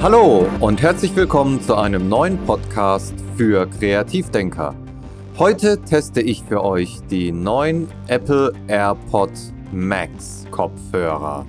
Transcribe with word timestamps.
Hallo 0.00 0.46
und 0.60 0.80
herzlich 0.80 1.16
willkommen 1.16 1.60
zu 1.60 1.74
einem 1.74 2.08
neuen 2.08 2.38
Podcast 2.46 3.12
für 3.36 3.66
Kreativdenker. 3.66 4.76
Heute 5.36 5.82
teste 5.82 6.20
ich 6.20 6.44
für 6.44 6.62
euch 6.62 7.00
die 7.10 7.32
neuen 7.32 7.88
Apple 8.06 8.52
AirPod 8.68 9.32
Max 9.72 10.46
Kopfhörer. 10.52 11.44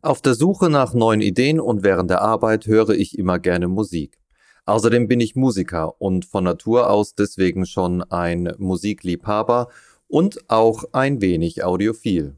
Auf 0.00 0.22
der 0.22 0.32
Suche 0.32 0.70
nach 0.70 0.94
neuen 0.94 1.20
Ideen 1.20 1.60
und 1.60 1.82
während 1.82 2.08
der 2.08 2.22
Arbeit 2.22 2.66
höre 2.66 2.90
ich 2.90 3.18
immer 3.18 3.38
gerne 3.38 3.68
Musik. 3.68 4.19
Außerdem 4.66 5.08
bin 5.08 5.20
ich 5.20 5.36
Musiker 5.36 6.00
und 6.00 6.24
von 6.24 6.44
Natur 6.44 6.90
aus 6.90 7.14
deswegen 7.14 7.66
schon 7.66 8.02
ein 8.02 8.54
Musikliebhaber 8.58 9.68
und 10.08 10.50
auch 10.50 10.84
ein 10.92 11.20
wenig 11.20 11.64
audiophil. 11.64 12.36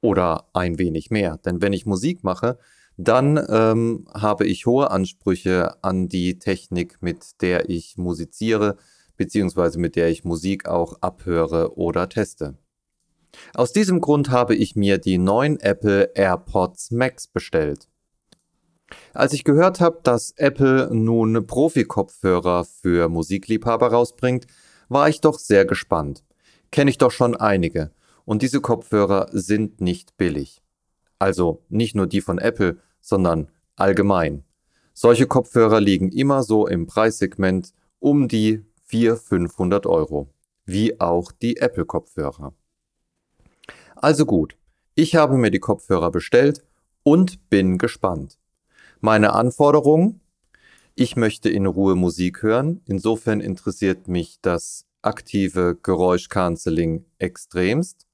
Oder 0.00 0.46
ein 0.54 0.78
wenig 0.78 1.10
mehr, 1.10 1.38
denn 1.38 1.60
wenn 1.60 1.72
ich 1.72 1.86
Musik 1.86 2.24
mache, 2.24 2.58
dann 2.96 3.40
ähm, 3.48 4.06
habe 4.12 4.46
ich 4.46 4.66
hohe 4.66 4.90
Ansprüche 4.90 5.82
an 5.82 6.08
die 6.08 6.38
Technik, 6.38 6.98
mit 7.00 7.40
der 7.40 7.70
ich 7.70 7.96
musiziere, 7.96 8.76
beziehungsweise 9.16 9.78
mit 9.78 9.96
der 9.96 10.08
ich 10.08 10.24
Musik 10.24 10.66
auch 10.68 11.00
abhöre 11.00 11.76
oder 11.76 12.08
teste. 12.08 12.56
Aus 13.54 13.72
diesem 13.72 14.00
Grund 14.00 14.30
habe 14.30 14.54
ich 14.54 14.76
mir 14.76 14.98
die 14.98 15.18
neuen 15.18 15.58
Apple 15.60 16.10
AirPods 16.14 16.90
Max 16.90 17.26
bestellt. 17.26 17.88
Als 19.14 19.32
ich 19.32 19.44
gehört 19.44 19.80
habe, 19.80 20.00
dass 20.02 20.32
Apple 20.36 20.88
nun 20.92 21.46
Profi-Kopfhörer 21.46 22.64
für 22.64 23.08
Musikliebhaber 23.08 23.88
rausbringt, 23.88 24.46
war 24.88 25.08
ich 25.08 25.20
doch 25.20 25.38
sehr 25.38 25.64
gespannt. 25.64 26.24
Kenne 26.70 26.90
ich 26.90 26.98
doch 26.98 27.10
schon 27.10 27.36
einige. 27.36 27.90
Und 28.24 28.42
diese 28.42 28.60
Kopfhörer 28.60 29.28
sind 29.32 29.80
nicht 29.80 30.16
billig. 30.16 30.62
Also 31.18 31.64
nicht 31.68 31.94
nur 31.94 32.06
die 32.06 32.20
von 32.20 32.38
Apple, 32.38 32.78
sondern 33.00 33.48
allgemein. 33.76 34.44
Solche 34.92 35.26
Kopfhörer 35.26 35.80
liegen 35.80 36.10
immer 36.10 36.42
so 36.42 36.66
im 36.66 36.86
Preissegment 36.86 37.72
um 37.98 38.28
die 38.28 38.64
400, 38.84 39.22
500 39.22 39.86
Euro. 39.86 40.32
Wie 40.64 41.00
auch 41.00 41.32
die 41.32 41.56
Apple-Kopfhörer. 41.56 42.54
Also 43.96 44.26
gut, 44.26 44.56
ich 44.94 45.16
habe 45.16 45.36
mir 45.36 45.50
die 45.50 45.60
Kopfhörer 45.60 46.10
bestellt 46.10 46.64
und 47.02 47.48
bin 47.50 47.78
gespannt. 47.78 48.39
Meine 49.02 49.32
Anforderungen? 49.32 50.20
Ich 50.94 51.16
möchte 51.16 51.48
in 51.48 51.64
Ruhe 51.64 51.94
Musik 51.94 52.42
hören. 52.42 52.82
Insofern 52.84 53.40
interessiert 53.40 54.08
mich 54.08 54.40
das 54.42 54.84
aktive 55.00 55.78
Geräuschcanceling 55.82 57.06
extremst. 57.18 58.06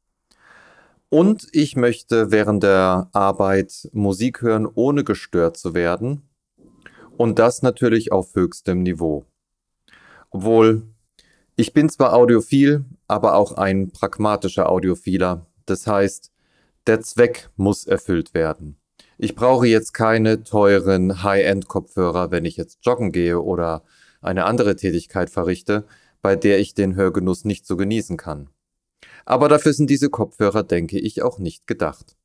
Und 1.09 1.48
ich 1.51 1.75
möchte 1.75 2.31
während 2.31 2.62
der 2.62 3.09
Arbeit 3.12 3.89
Musik 3.93 4.43
hören, 4.43 4.69
ohne 4.73 5.03
gestört 5.03 5.56
zu 5.56 5.75
werden. 5.75 6.23
Und 7.17 7.41
das 7.41 7.62
natürlich 7.62 8.12
auf 8.12 8.37
höchstem 8.37 8.84
Niveau. 8.84 9.25
Obwohl, 10.31 10.83
ich 11.56 11.73
bin 11.73 11.89
zwar 11.89 12.12
audiophil, 12.12 12.84
aber 13.09 13.34
auch 13.34 13.53
ein 13.53 13.91
pragmatischer 13.91 14.71
Audiophiler. 14.71 15.47
Das 15.65 15.89
heißt, 15.89 16.31
der 16.87 17.00
Zweck 17.00 17.50
muss 17.56 17.89
erfüllt 17.89 18.34
werden. 18.34 18.78
Ich 19.19 19.34
brauche 19.34 19.67
jetzt 19.67 19.95
keine 19.95 20.42
teuren 20.42 21.22
High-End-Kopfhörer, 21.22 22.31
wenn 22.31 22.45
ich 22.45 22.56
jetzt 22.56 22.78
joggen 22.83 23.12
gehe 23.12 23.41
oder 23.41 23.83
eine 24.20 24.45
andere 24.45 24.77
Tätigkeit 24.77 25.31
verrichte, 25.31 25.86
bei 26.20 26.36
der 26.36 26.59
ich 26.59 26.75
den 26.75 26.97
Hörgenuss 26.97 27.44
nicht 27.44 27.67
so 27.67 27.77
genießen 27.77 28.19
kann. 28.19 28.50
Aber 29.25 29.48
dafür 29.48 29.72
sind 29.72 29.89
diese 29.89 30.11
Kopfhörer, 30.11 30.62
denke 30.62 30.98
ich, 30.98 31.22
auch 31.22 31.39
nicht 31.39 31.67
gedacht. 31.67 32.17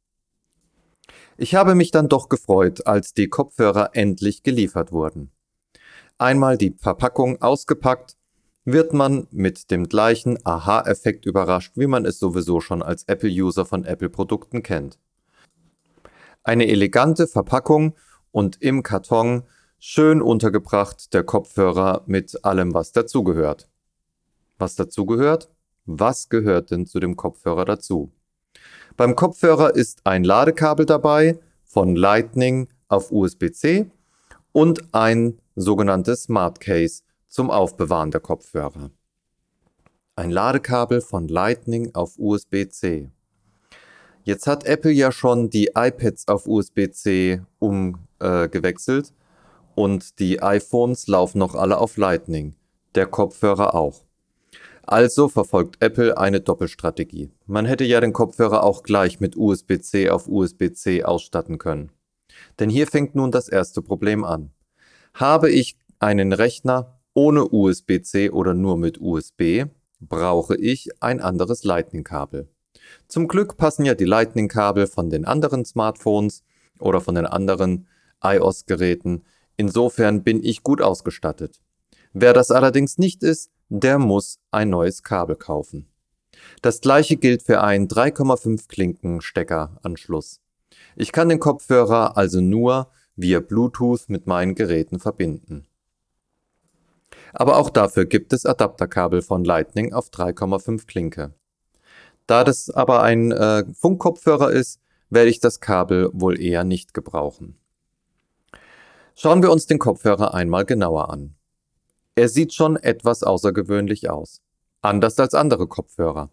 Ich 1.38 1.56
habe 1.56 1.76
mich 1.76 1.92
dann 1.92 2.10
doch 2.10 2.28
gefreut, 2.28 2.86
als 2.86 3.14
die 3.14 3.30
Kopfhörer 3.30 3.92
endlich 3.94 4.44
geliefert 4.44 4.92
wurden. 4.92 5.32
Einmal 6.18 6.58
die 6.58 6.76
Verpackung 6.78 7.42
ausgepackt, 7.42 8.18
wird 8.66 8.94
man 8.94 9.28
mit 9.32 9.72
dem 9.72 9.88
gleichen 9.88 10.38
Aha-Effekt 10.46 11.26
überrascht, 11.26 11.74
wie 11.78 11.88
man 11.88 12.06
es 12.06 12.20
sowieso 12.20 12.60
schon 12.60 12.84
als 12.84 13.06
Apple-User 13.06 13.66
von 13.66 13.86
Apple-Produkten 13.86 14.62
kennt. 14.62 15.00
Eine 16.44 16.68
elegante 16.68 17.28
Verpackung 17.28 17.94
und 18.32 18.62
im 18.62 18.82
Karton 18.82 19.44
schön 19.78 20.22
untergebracht 20.22 21.14
der 21.14 21.24
Kopfhörer 21.24 22.04
mit 22.08 22.44
allem, 22.44 22.74
was 22.74 22.92
dazugehört. 22.92 23.68
Was 24.58 24.76
dazugehört? 24.76 25.50
Was 25.86 26.30
gehört 26.30 26.72
denn 26.72 26.86
zu 26.86 27.00
dem 27.00 27.16
Kopfhörer 27.16 27.66
dazu? 27.66 28.12
Beim 28.98 29.16
Kopfhörer 29.16 29.76
ist 29.76 30.06
ein 30.06 30.24
Ladekabel 30.24 30.86
dabei 30.86 31.40
von 31.64 31.96
Lightning 31.96 32.68
auf 32.88 33.12
USB-C 33.12 33.90
und 34.52 34.94
ein 34.94 35.40
sogenanntes 35.56 36.24
Smart 36.24 36.60
Case 36.60 37.04
zum 37.28 37.50
Aufbewahren 37.50 38.12
der 38.12 38.22
Kopfhörer. 38.22 38.92
Ein 40.16 40.32
Ladekabel 40.32 41.02
von 41.02 41.28
Lightning 41.28 41.92
auf 41.94 42.18
USB-C. 42.18 43.10
Jetzt 44.24 44.46
hat 44.46 44.66
Apple 44.66 44.92
ja 44.92 45.12
schon 45.12 45.50
die 45.50 45.72
iPads 45.76 46.28
auf 46.28 46.48
USB-C 46.48 47.42
umgewechselt 47.60 49.10
äh, 49.10 49.80
und 49.80 50.20
die 50.20 50.42
iPhones 50.44 51.08
laufen 51.08 51.40
noch 51.40 51.56
alle 51.56 51.80
auf 51.80 51.98
Lightning, 51.98 52.56
der 52.94 53.08
Kopfhörer 53.08 53.74
auch. 53.74 54.04
Also 54.84 55.28
verfolgt 55.30 55.82
Apple 55.82 56.18
eine 56.18 56.42
Doppelstrategie. 56.42 57.32
Man 57.46 57.66
hätte 57.66 57.84
ja 57.84 58.00
den 58.00 58.14
Kopfhörer 58.14 58.64
auch 58.64 58.84
gleich 58.84 59.20
mit 59.20 59.38
USB-C 59.38 60.10
auf 60.10 60.28
USB-C 60.28 61.04
ausstatten 61.04 61.58
können. 61.58 61.92
Denn 62.60 62.70
hier 62.70 62.88
fängt 62.88 63.16
nun 63.16 63.32
das 63.32 63.48
erste 63.48 63.82
Problem 63.82 64.24
an. 64.24 64.52
Habe 65.14 65.50
ich 65.50 65.78
einen 66.00 66.34
Rechner 66.34 67.00
ohne 67.14 67.48
USB-C 67.48 68.30
oder 68.30 68.54
nur 68.54 68.78
mit 68.78 69.00
USB, 69.00 69.66
brauche 70.00 70.56
ich 70.58 70.90
ein 71.02 71.22
anderes 71.22 71.64
Lightning-Kabel. 71.64 72.48
Zum 73.08 73.28
Glück 73.28 73.58
passen 73.58 73.86
ja 73.86 73.96
die 73.96 74.06
Lightning-Kabel 74.06 74.88
von 74.88 75.10
den 75.10 75.26
anderen 75.26 75.66
Smartphones 75.66 76.44
oder 76.80 77.02
von 77.02 77.16
den 77.16 77.26
anderen 77.26 77.88
iOS-Geräten. 78.24 79.24
Insofern 79.58 80.24
bin 80.24 80.44
ich 80.44 80.64
gut 80.64 80.82
ausgestattet. 80.82 81.62
Wer 82.14 82.34
das 82.34 82.52
allerdings 82.52 82.98
nicht 82.98 83.24
ist, 83.24 83.52
der 83.70 84.00
muss 84.00 84.40
ein 84.52 84.70
neues 84.70 85.04
Kabel 85.04 85.36
kaufen. 85.36 85.88
Das 86.62 86.82
gleiche 86.82 87.18
gilt 87.18 87.44
für 87.44 87.62
einen 87.62 87.88
3,5 87.88 88.68
Klinken 88.68 89.22
Steckeranschluss. 89.22 90.42
Ich 90.96 91.12
kann 91.12 91.30
den 91.30 91.40
Kopfhörer 91.40 92.18
also 92.18 92.42
nur 92.42 92.92
via 93.16 93.40
Bluetooth 93.40 94.10
mit 94.10 94.28
meinen 94.28 94.56
Geräten 94.56 95.00
verbinden. 95.00 95.68
Aber 97.34 97.58
auch 97.58 97.70
dafür 97.70 98.06
gibt 98.06 98.34
es 98.34 98.46
Adapterkabel 98.46 99.22
von 99.22 99.44
Lightning 99.44 99.94
auf 99.94 100.10
3,5 100.10 100.86
Klinke. 100.86 101.34
Da 102.28 102.44
das 102.44 102.70
aber 102.70 103.02
ein 103.02 103.32
äh, 103.32 103.66
Funkkopfhörer 103.74 104.52
ist, 104.52 104.80
werde 105.10 105.30
ich 105.30 105.40
das 105.40 105.60
Kabel 105.60 106.10
wohl 106.14 106.40
eher 106.40 106.64
nicht 106.64 106.94
gebrauchen. 106.94 107.58
Schauen 109.16 109.44
wir 109.44 109.52
uns 109.52 109.66
den 109.66 109.80
Kopfhörer 109.80 110.34
einmal 110.34 110.66
genauer 110.66 111.10
an. 111.10 111.36
Er 112.16 112.30
sieht 112.30 112.54
schon 112.54 112.76
etwas 112.78 113.24
außergewöhnlich 113.24 114.10
aus. 114.10 114.42
Anders 114.82 115.20
als 115.20 115.34
andere 115.34 115.68
Kopfhörer. 115.68 116.30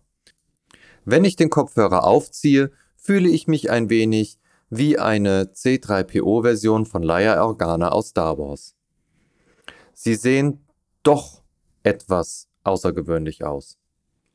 Wenn 1.04 1.24
ich 1.24 1.36
den 1.36 1.50
Kopfhörer 1.50 2.04
aufziehe, 2.04 2.70
fühle 2.96 3.28
ich 3.28 3.46
mich 3.46 3.70
ein 3.70 3.90
wenig 3.90 4.38
wie 4.70 4.98
eine 4.98 5.44
C3PO-Version 5.54 6.86
von 6.86 7.02
Leia 7.02 7.42
Organa 7.42 7.90
aus 7.90 8.08
Star 8.08 8.38
Wars. 8.38 8.74
Sie 9.94 10.14
sehen 10.14 10.64
doch 11.02 11.42
etwas 11.82 12.48
außergewöhnlich 12.64 13.44
aus. 13.44 13.77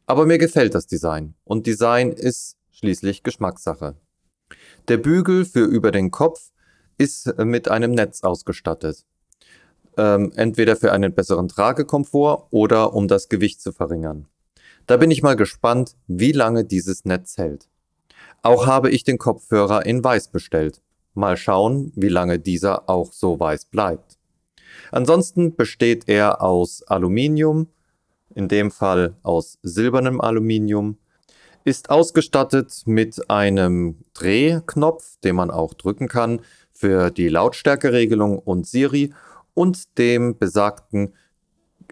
Aber 0.06 0.26
mir 0.26 0.38
gefällt 0.38 0.76
das 0.76 0.88
Design 0.88 1.36
und 1.44 1.66
Design 1.66 2.12
ist 2.12 2.58
schließlich 2.72 3.24
Geschmackssache. 3.24 3.96
Der 4.88 4.98
Bügel 4.98 5.46
für 5.46 5.64
über 5.64 5.92
den 5.92 6.12
Kopf 6.12 6.52
ist 6.98 7.38
mit 7.38 7.70
einem 7.70 7.92
Netz 7.92 8.24
ausgestattet. 8.24 9.06
Ähm, 9.96 10.32
entweder 10.36 10.76
für 10.76 10.92
einen 10.92 11.14
besseren 11.14 11.48
Tragekomfort 11.48 12.48
oder 12.52 12.94
um 12.94 13.08
das 13.08 13.30
Gewicht 13.30 13.62
zu 13.62 13.72
verringern. 13.72 14.28
Da 14.88 14.98
bin 14.98 15.12
ich 15.12 15.22
mal 15.22 15.36
gespannt, 15.36 15.96
wie 16.08 16.32
lange 16.32 16.66
dieses 16.66 17.06
Netz 17.06 17.38
hält. 17.38 17.70
Auch 18.42 18.68
habe 18.68 18.90
ich 18.90 19.04
den 19.04 19.18
Kopfhörer 19.18 19.86
in 19.86 20.04
weiß 20.04 20.30
bestellt. 20.30 20.82
Mal 21.14 21.38
schauen, 21.38 21.94
wie 21.96 22.10
lange 22.10 22.40
dieser 22.40 22.90
auch 22.90 23.14
so 23.14 23.40
weiß 23.40 23.66
bleibt. 23.66 24.18
Ansonsten 24.92 25.56
besteht 25.56 26.10
er 26.10 26.42
aus 26.42 26.84
Aluminium, 26.84 27.68
in 28.36 28.48
dem 28.48 28.72
Fall 28.72 29.16
aus 29.24 29.60
silbernem 29.64 30.22
Aluminium, 30.22 30.98
ist 31.64 31.90
ausgestattet 31.90 32.84
mit 32.86 33.30
einem 33.30 34.00
Drehknopf, 34.14 35.18
den 35.24 35.36
man 35.36 35.50
auch 35.50 35.74
drücken 35.74 36.08
kann 36.08 36.42
für 36.74 37.10
die 37.12 37.30
Lautstärkeregelung 37.30 38.38
und 38.40 38.68
Siri 38.68 39.14
und 39.54 39.98
dem 39.98 40.38
besagten 40.38 41.14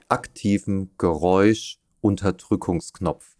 aktiven 0.09 0.91
Geräusch- 0.97 1.77
Unterdrückungsknopf. 2.01 3.35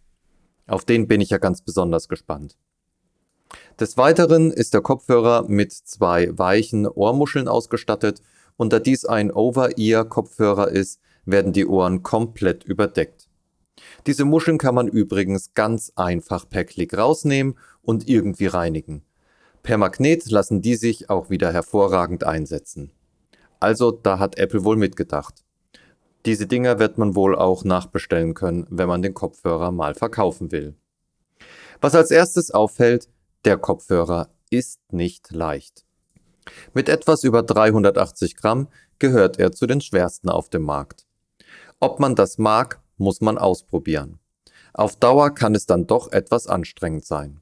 Auf 0.68 0.86
den 0.86 1.08
bin 1.08 1.20
ich 1.20 1.32
ja 1.32 1.40
ganz 1.40 1.62
besonders 1.62 2.08
gespannt. 2.08 2.58
Des 3.80 3.98
Weiteren 3.98 4.52
ist 4.52 4.74
der 4.74 4.82
Kopfhörer 4.82 5.46
mit 5.48 5.74
zwei 5.74 6.30
weichen 6.38 6.88
Ohrmuscheln 6.88 7.48
ausgestattet 7.48 8.22
und 8.56 8.72
da 8.72 8.80
dies 8.80 9.06
ein 9.06 9.32
Over-Ear-Kopfhörer 9.32 10.70
ist, 10.70 11.02
werden 11.26 11.54
die 11.54 11.66
Ohren 11.66 12.04
komplett 12.04 12.64
überdeckt. 12.64 13.28
Diese 14.08 14.26
Muscheln 14.26 14.58
kann 14.58 14.76
man 14.76 14.88
übrigens 14.88 15.54
ganz 15.54 15.92
einfach 15.96 16.48
per 16.48 16.66
Klick 16.66 16.98
rausnehmen 16.98 17.58
und 17.82 18.08
irgendwie 18.08 18.48
reinigen. 18.48 19.04
Per 19.64 19.78
Magnet 19.78 20.30
lassen 20.30 20.62
die 20.62 20.76
sich 20.76 21.10
auch 21.10 21.30
wieder 21.30 21.54
hervorragend 21.54 22.24
einsetzen. 22.24 22.92
Also 23.60 23.92
da 23.92 24.18
hat 24.18 24.38
Apple 24.38 24.64
wohl 24.64 24.76
mitgedacht. 24.76 25.44
Diese 26.26 26.48
Dinger 26.48 26.80
wird 26.80 26.98
man 26.98 27.16
wohl 27.16 27.36
auch 27.36 27.64
nachbestellen 27.64 28.34
können, 28.34 28.68
wenn 28.70 28.88
man 28.88 29.02
den 29.02 29.14
Kopfhörer 29.14 29.72
mal 29.72 29.96
verkaufen 29.96 30.52
will. 30.52 30.76
Was 31.80 31.96
als 31.96 32.12
erstes 32.12 32.52
auffällt, 32.52 33.08
der 33.46 33.58
Kopfhörer 33.58 34.30
ist 34.50 34.80
nicht 34.92 35.32
leicht. 35.32 35.84
Mit 36.74 36.90
etwas 36.90 37.24
über 37.24 37.44
380 37.44 38.36
Gramm 38.36 38.68
gehört 39.00 39.40
er 39.40 39.52
zu 39.52 39.66
den 39.66 39.82
schwersten 39.82 40.30
auf 40.30 40.50
dem 40.50 40.64
Markt. 40.64 41.06
Ob 41.84 42.00
man 42.00 42.14
das 42.14 42.38
mag, 42.38 42.80
muss 42.98 43.22
man 43.22 43.40
ausprobieren. 43.40 44.20
Auf 44.72 44.96
Dauer 44.98 45.32
kann 45.32 45.56
es 45.56 45.66
dann 45.66 45.88
doch 45.88 46.12
etwas 46.12 46.46
anstrengend 46.46 47.06
sein. 47.06 47.42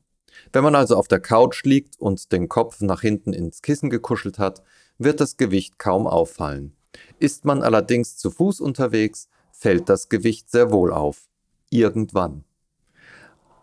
Wenn 0.53 0.63
man 0.63 0.75
also 0.75 0.95
auf 0.95 1.09
der 1.09 1.19
Couch 1.19 1.65
liegt 1.65 2.00
und 2.00 2.31
den 2.31 2.47
Kopf 2.47 2.80
nach 2.80 3.01
hinten 3.01 3.33
ins 3.33 3.62
Kissen 3.62 3.89
gekuschelt 3.89 4.39
hat, 4.39 4.63
wird 4.97 5.19
das 5.19 5.36
Gewicht 5.36 5.77
kaum 5.77 6.07
auffallen. 6.07 6.74
Ist 7.19 7.44
man 7.44 7.62
allerdings 7.63 8.15
zu 8.15 8.31
Fuß 8.31 8.62
unterwegs, 8.62 9.27
fällt 9.51 9.89
das 9.89 10.07
Gewicht 10.07 10.50
sehr 10.50 10.71
wohl 10.71 10.94
auf. 10.94 11.27
Irgendwann. 11.69 12.45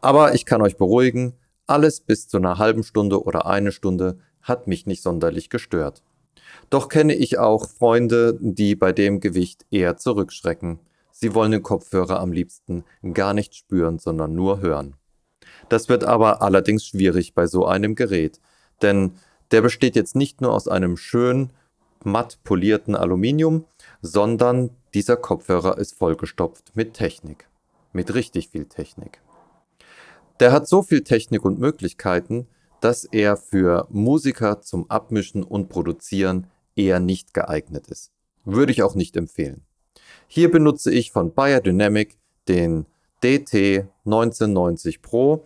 Aber 0.02 0.34
ich 0.34 0.44
kann 0.44 0.60
euch 0.60 0.76
beruhigen, 0.76 1.32
alles 1.66 2.02
bis 2.02 2.28
zu 2.28 2.36
einer 2.36 2.58
halben 2.58 2.82
Stunde 2.82 3.24
oder 3.24 3.46
eine 3.46 3.72
Stunde 3.72 4.18
hat 4.42 4.66
mich 4.66 4.84
nicht 4.84 5.02
sonderlich 5.02 5.48
gestört. 5.48 6.02
Doch 6.70 6.88
kenne 6.88 7.14
ich 7.14 7.38
auch 7.38 7.68
Freunde, 7.68 8.38
die 8.40 8.74
bei 8.74 8.92
dem 8.92 9.20
Gewicht 9.20 9.66
eher 9.70 9.96
zurückschrecken. 9.96 10.80
Sie 11.12 11.34
wollen 11.34 11.52
den 11.52 11.62
Kopfhörer 11.62 12.20
am 12.20 12.32
liebsten 12.32 12.84
gar 13.12 13.32
nicht 13.32 13.54
spüren, 13.54 13.98
sondern 13.98 14.34
nur 14.34 14.60
hören. 14.60 14.94
Das 15.68 15.88
wird 15.88 16.04
aber 16.04 16.42
allerdings 16.42 16.84
schwierig 16.86 17.34
bei 17.34 17.46
so 17.46 17.66
einem 17.66 17.94
Gerät, 17.94 18.40
denn 18.82 19.12
der 19.50 19.62
besteht 19.62 19.96
jetzt 19.96 20.16
nicht 20.16 20.40
nur 20.40 20.52
aus 20.52 20.68
einem 20.68 20.96
schön 20.96 21.50
matt 22.04 22.42
polierten 22.44 22.94
Aluminium, 22.94 23.64
sondern 24.02 24.70
dieser 24.94 25.16
Kopfhörer 25.16 25.78
ist 25.78 25.96
vollgestopft 25.96 26.72
mit 26.74 26.94
Technik, 26.94 27.48
mit 27.92 28.14
richtig 28.14 28.48
viel 28.48 28.66
Technik. 28.66 29.20
Der 30.40 30.52
hat 30.52 30.68
so 30.68 30.82
viel 30.82 31.02
Technik 31.02 31.44
und 31.44 31.58
Möglichkeiten, 31.58 32.46
dass 32.80 33.04
er 33.04 33.36
für 33.36 33.86
Musiker 33.90 34.60
zum 34.60 34.90
Abmischen 34.90 35.42
und 35.42 35.68
Produzieren 35.68 36.46
eher 36.74 37.00
nicht 37.00 37.34
geeignet 37.34 37.88
ist. 37.88 38.12
Würde 38.44 38.72
ich 38.72 38.82
auch 38.82 38.94
nicht 38.94 39.16
empfehlen. 39.16 39.62
Hier 40.28 40.50
benutze 40.50 40.92
ich 40.92 41.10
von 41.10 41.32
Biodynamic 41.32 42.16
den 42.48 42.86
DT 43.22 43.86
1990 44.04 45.02
Pro 45.02 45.44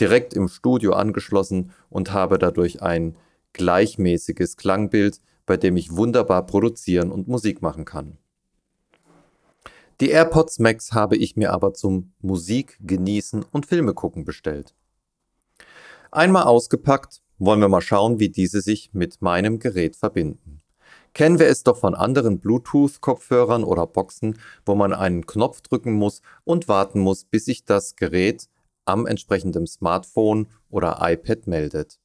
direkt 0.00 0.34
im 0.34 0.48
Studio 0.48 0.92
angeschlossen 0.92 1.72
und 1.90 2.12
habe 2.12 2.38
dadurch 2.38 2.82
ein 2.82 3.16
gleichmäßiges 3.52 4.56
Klangbild, 4.56 5.20
bei 5.46 5.56
dem 5.56 5.76
ich 5.76 5.94
wunderbar 5.96 6.46
produzieren 6.46 7.10
und 7.10 7.28
Musik 7.28 7.62
machen 7.62 7.84
kann. 7.84 8.18
Die 10.00 10.10
AirPods 10.10 10.58
Max 10.58 10.92
habe 10.92 11.16
ich 11.16 11.36
mir 11.36 11.52
aber 11.52 11.74
zum 11.74 12.12
Musik 12.20 12.78
genießen 12.80 13.44
und 13.50 13.66
Filme 13.66 13.94
gucken 13.94 14.24
bestellt. 14.24 14.74
Einmal 16.14 16.42
ausgepackt, 16.42 17.22
wollen 17.38 17.60
wir 17.60 17.70
mal 17.70 17.80
schauen, 17.80 18.20
wie 18.20 18.28
diese 18.28 18.60
sich 18.60 18.90
mit 18.92 19.22
meinem 19.22 19.58
Gerät 19.58 19.96
verbinden. 19.96 20.60
Kennen 21.14 21.38
wir 21.38 21.46
es 21.46 21.62
doch 21.62 21.78
von 21.78 21.94
anderen 21.94 22.38
Bluetooth-Kopfhörern 22.38 23.64
oder 23.64 23.86
Boxen, 23.86 24.38
wo 24.66 24.74
man 24.74 24.92
einen 24.92 25.24
Knopf 25.24 25.62
drücken 25.62 25.94
muss 25.94 26.20
und 26.44 26.68
warten 26.68 27.00
muss, 27.00 27.24
bis 27.24 27.46
sich 27.46 27.64
das 27.64 27.96
Gerät 27.96 28.50
am 28.84 29.06
entsprechenden 29.06 29.66
Smartphone 29.66 30.48
oder 30.68 30.98
iPad 31.00 31.46
meldet. 31.46 31.98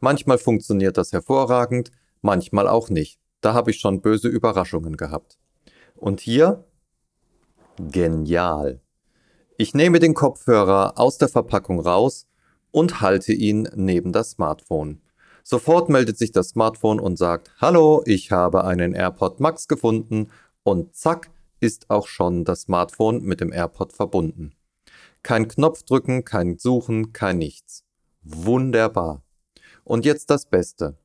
Manchmal 0.00 0.38
funktioniert 0.38 0.96
das 0.96 1.12
hervorragend, 1.12 1.92
manchmal 2.22 2.66
auch 2.66 2.90
nicht. 2.90 3.20
Da 3.40 3.54
habe 3.54 3.70
ich 3.70 3.78
schon 3.78 4.00
böse 4.00 4.26
Überraschungen 4.26 4.96
gehabt. 4.96 5.38
Und 5.94 6.18
hier 6.20 6.64
Genial. 7.78 8.80
Ich 9.58 9.74
nehme 9.74 10.00
den 10.00 10.14
Kopfhörer 10.14 10.94
aus 10.98 11.18
der 11.18 11.28
Verpackung 11.28 11.78
raus 11.78 12.26
und 12.74 13.00
halte 13.00 13.32
ihn 13.32 13.68
neben 13.76 14.10
das 14.10 14.32
Smartphone. 14.32 15.00
Sofort 15.44 15.90
meldet 15.90 16.18
sich 16.18 16.32
das 16.32 16.48
Smartphone 16.48 16.98
und 16.98 17.16
sagt, 17.16 17.52
Hallo, 17.60 18.02
ich 18.04 18.32
habe 18.32 18.64
einen 18.64 18.94
AirPod 18.94 19.38
Max 19.38 19.68
gefunden 19.68 20.30
und 20.64 20.96
zack 20.96 21.30
ist 21.60 21.88
auch 21.88 22.08
schon 22.08 22.44
das 22.44 22.62
Smartphone 22.62 23.22
mit 23.22 23.40
dem 23.40 23.52
AirPod 23.52 23.92
verbunden. 23.92 24.54
Kein 25.22 25.46
Knopf 25.46 25.84
drücken, 25.84 26.24
kein 26.24 26.58
Suchen, 26.58 27.12
kein 27.12 27.38
nichts. 27.38 27.84
Wunderbar. 28.22 29.22
Und 29.84 30.04
jetzt 30.04 30.30
das 30.30 30.46
Beste. 30.46 30.98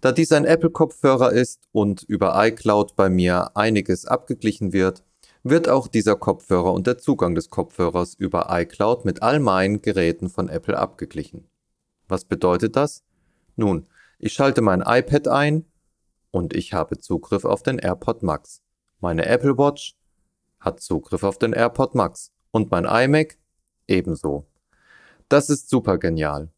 Da 0.00 0.12
dies 0.12 0.30
ein 0.30 0.44
Apple-Kopfhörer 0.44 1.32
ist 1.32 1.62
und 1.72 2.04
über 2.04 2.34
iCloud 2.46 2.94
bei 2.94 3.10
mir 3.10 3.56
einiges 3.56 4.04
abgeglichen 4.04 4.72
wird, 4.72 5.02
wird 5.42 5.68
auch 5.68 5.88
dieser 5.88 6.16
Kopfhörer 6.16 6.72
und 6.72 6.86
der 6.86 6.98
Zugang 6.98 7.34
des 7.34 7.50
Kopfhörers 7.50 8.14
über 8.14 8.48
iCloud 8.50 9.04
mit 9.04 9.22
all 9.22 9.40
meinen 9.40 9.82
Geräten 9.82 10.28
von 10.28 10.48
Apple 10.48 10.78
abgeglichen. 10.78 11.48
Was 12.08 12.24
bedeutet 12.24 12.76
das? 12.76 13.04
Nun, 13.56 13.86
ich 14.18 14.32
schalte 14.32 14.62
mein 14.62 14.82
iPad 14.84 15.28
ein 15.28 15.64
und 16.30 16.54
ich 16.54 16.72
habe 16.72 16.98
Zugriff 16.98 17.44
auf 17.44 17.62
den 17.62 17.78
AirPod 17.78 18.22
Max. 18.22 18.62
Meine 19.00 19.26
Apple 19.26 19.56
Watch 19.58 19.96
hat 20.60 20.80
Zugriff 20.80 21.22
auf 21.22 21.38
den 21.38 21.52
AirPod 21.52 21.94
Max 21.94 22.32
und 22.50 22.70
mein 22.70 22.84
iMac 22.84 23.38
ebenso. 23.86 24.46
Das 25.28 25.50
ist 25.50 25.68
super 25.70 25.98
genial. 25.98 26.50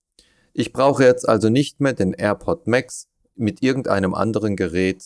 Ich 0.53 0.73
brauche 0.73 1.05
jetzt 1.05 1.29
also 1.29 1.49
nicht 1.49 1.81
mehr 1.81 1.93
den 1.93 2.13
AirPod 2.13 2.67
Max 2.67 3.09
mit 3.35 3.63
irgendeinem 3.63 4.15
anderen 4.15 4.57
Gerät 4.57 5.05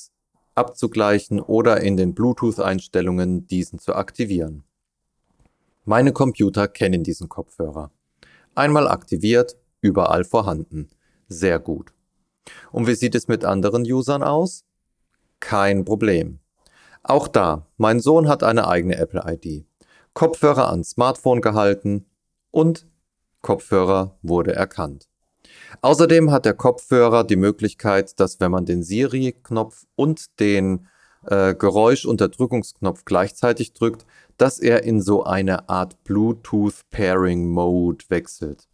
abzugleichen 0.54 1.40
oder 1.40 1.80
in 1.80 1.96
den 1.96 2.14
Bluetooth-Einstellungen 2.14 3.46
diesen 3.46 3.78
zu 3.78 3.94
aktivieren. 3.94 4.64
Meine 5.84 6.12
Computer 6.12 6.68
kennen 6.68 7.04
diesen 7.04 7.28
Kopfhörer. 7.28 7.90
Einmal 8.54 8.88
aktiviert, 8.88 9.56
überall 9.80 10.24
vorhanden. 10.24 10.88
Sehr 11.28 11.58
gut. 11.58 11.92
Und 12.72 12.86
wie 12.86 12.94
sieht 12.94 13.14
es 13.14 13.28
mit 13.28 13.44
anderen 13.44 13.82
Usern 13.82 14.22
aus? 14.22 14.64
Kein 15.40 15.84
Problem. 15.84 16.38
Auch 17.02 17.28
da, 17.28 17.66
mein 17.76 18.00
Sohn 18.00 18.28
hat 18.28 18.42
eine 18.42 18.66
eigene 18.66 18.96
Apple-ID. 18.96 19.66
Kopfhörer 20.14 20.70
ans 20.70 20.90
Smartphone 20.90 21.40
gehalten 21.40 22.06
und 22.50 22.86
Kopfhörer 23.42 24.16
wurde 24.22 24.54
erkannt. 24.54 25.08
Außerdem 25.82 26.30
hat 26.30 26.44
der 26.44 26.54
Kopfhörer 26.54 27.24
die 27.24 27.36
Möglichkeit, 27.36 28.18
dass 28.20 28.40
wenn 28.40 28.50
man 28.50 28.64
den 28.64 28.82
Siri-Knopf 28.82 29.84
und 29.96 30.40
den 30.40 30.86
äh, 31.26 31.54
Geräuschunterdrückungsknopf 31.54 33.04
gleichzeitig 33.04 33.72
drückt, 33.72 34.06
dass 34.36 34.58
er 34.58 34.82
in 34.84 35.00
so 35.00 35.24
eine 35.24 35.68
Art 35.68 36.02
Bluetooth 36.04 36.82
Pairing 36.90 37.48
Mode 37.48 38.04
wechselt. 38.08 38.68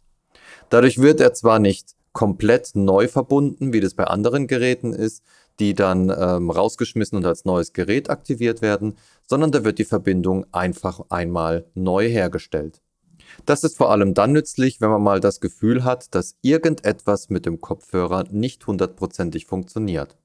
Dadurch 0.69 0.99
wird 0.99 1.21
er 1.21 1.33
zwar 1.33 1.59
nicht 1.59 1.95
komplett 2.13 2.71
neu 2.75 3.07
verbunden, 3.07 3.73
wie 3.73 3.79
das 3.79 3.93
bei 3.93 4.05
anderen 4.05 4.47
Geräten 4.47 4.93
ist, 4.93 5.23
die 5.59 5.73
dann 5.73 6.09
ähm, 6.09 6.49
rausgeschmissen 6.49 7.17
und 7.17 7.25
als 7.25 7.45
neues 7.45 7.73
Gerät 7.73 8.09
aktiviert 8.09 8.61
werden, 8.61 8.97
sondern 9.27 9.51
da 9.51 9.63
wird 9.63 9.79
die 9.79 9.85
Verbindung 9.85 10.45
einfach 10.51 11.01
einmal 11.09 11.65
neu 11.73 12.09
hergestellt. 12.09 12.81
Das 13.45 13.63
ist 13.63 13.77
vor 13.77 13.91
allem 13.91 14.13
dann 14.13 14.33
nützlich, 14.33 14.81
wenn 14.81 14.89
man 14.89 15.03
mal 15.03 15.19
das 15.19 15.39
Gefühl 15.39 15.83
hat, 15.83 16.13
dass 16.15 16.35
irgendetwas 16.41 17.29
mit 17.29 17.45
dem 17.45 17.61
Kopfhörer 17.61 18.25
nicht 18.31 18.65
hundertprozentig 18.67 19.45
funktioniert. 19.45 20.17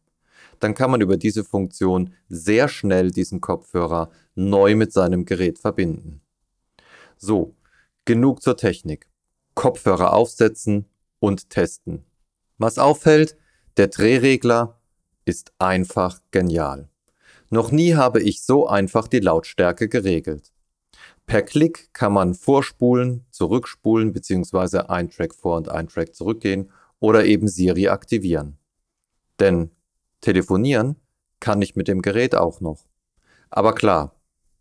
Dann 0.60 0.74
kann 0.74 0.90
man 0.90 1.00
über 1.00 1.16
diese 1.16 1.44
Funktion 1.44 2.14
sehr 2.28 2.68
schnell 2.68 3.10
diesen 3.10 3.40
Kopfhörer 3.40 4.10
neu 4.34 4.74
mit 4.74 4.92
seinem 4.92 5.24
Gerät 5.24 5.58
verbinden. 5.58 6.22
So, 7.16 7.54
genug 8.04 8.42
zur 8.42 8.56
Technik. 8.56 9.08
Kopfhörer 9.54 10.12
aufsetzen 10.12 10.86
und 11.18 11.50
testen. 11.50 12.04
Was 12.58 12.78
auffällt, 12.78 13.36
der 13.76 13.88
Drehregler 13.88 14.80
ist 15.24 15.52
einfach 15.58 16.20
genial. 16.30 16.88
Noch 17.50 17.70
nie 17.70 17.94
habe 17.94 18.22
ich 18.22 18.42
so 18.42 18.66
einfach 18.66 19.08
die 19.08 19.20
Lautstärke 19.20 19.88
geregelt. 19.88 20.52
Per 21.26 21.42
Klick 21.42 21.92
kann 21.92 22.12
man 22.12 22.34
vorspulen, 22.34 23.26
zurückspulen 23.30 24.12
bzw. 24.12 24.78
ein 24.88 25.10
Track 25.10 25.34
vor 25.34 25.56
und 25.56 25.68
ein 25.68 25.88
Track 25.88 26.14
zurückgehen 26.14 26.70
oder 27.00 27.24
eben 27.24 27.48
Siri 27.48 27.88
aktivieren. 27.88 28.58
Denn 29.40 29.70
telefonieren 30.20 30.96
kann 31.40 31.60
ich 31.62 31.76
mit 31.76 31.88
dem 31.88 32.00
Gerät 32.00 32.34
auch 32.34 32.60
noch. 32.60 32.84
Aber 33.50 33.74
klar, 33.74 34.16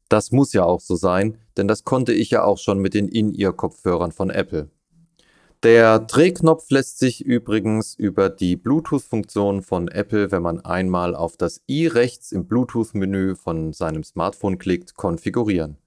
Das 0.10 0.32
muss 0.32 0.54
ja 0.54 0.64
auch 0.64 0.82
so 0.82 0.96
sein, 0.96 1.40
denn 1.58 1.68
das 1.68 1.84
konnte 1.84 2.14
ich 2.14 2.30
ja 2.30 2.44
auch 2.44 2.58
schon 2.60 2.80
mit 2.80 2.94
den 2.94 3.08
In-Ear-Kopfhörern 3.08 4.12
von 4.12 4.30
Apple. 4.30 4.70
Der 5.64 6.00
Drehknopf 6.00 6.70
lässt 6.70 7.00
sich 7.00 7.26
übrigens 7.26 7.96
über 7.96 8.30
die 8.30 8.56
Bluetooth-Funktion 8.56 9.64
von 9.64 9.88
Apple, 9.88 10.32
wenn 10.32 10.44
man 10.44 10.62
einmal 10.64 11.16
auf 11.16 11.38
das 11.38 11.62
i 11.68 11.88
rechts 11.88 12.32
im 12.32 12.46
Bluetooth-Menü 12.46 13.36
von 13.36 13.74
seinem 13.74 14.04
Smartphone 14.04 14.60
klickt, 14.60 14.96
konfigurieren. 14.96 15.78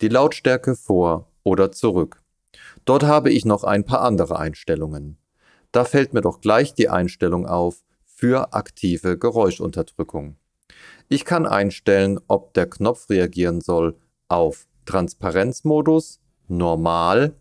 Die 0.00 0.08
Lautstärke 0.08 0.74
vor 0.74 1.30
oder 1.42 1.70
zurück. 1.72 2.22
Dort 2.84 3.04
habe 3.04 3.30
ich 3.30 3.44
noch 3.44 3.64
ein 3.64 3.84
paar 3.84 4.02
andere 4.02 4.38
Einstellungen. 4.38 5.18
Da 5.72 5.84
fällt 5.84 6.14
mir 6.14 6.20
doch 6.20 6.40
gleich 6.40 6.74
die 6.74 6.88
Einstellung 6.88 7.46
auf 7.46 7.82
für 8.04 8.52
aktive 8.52 9.18
Geräuschunterdrückung. 9.18 10.36
Ich 11.08 11.24
kann 11.24 11.46
einstellen, 11.46 12.20
ob 12.28 12.54
der 12.54 12.68
Knopf 12.68 13.10
reagieren 13.10 13.60
soll 13.60 13.96
auf 14.28 14.66
Transparenzmodus, 14.86 16.20
Normal 16.48 17.34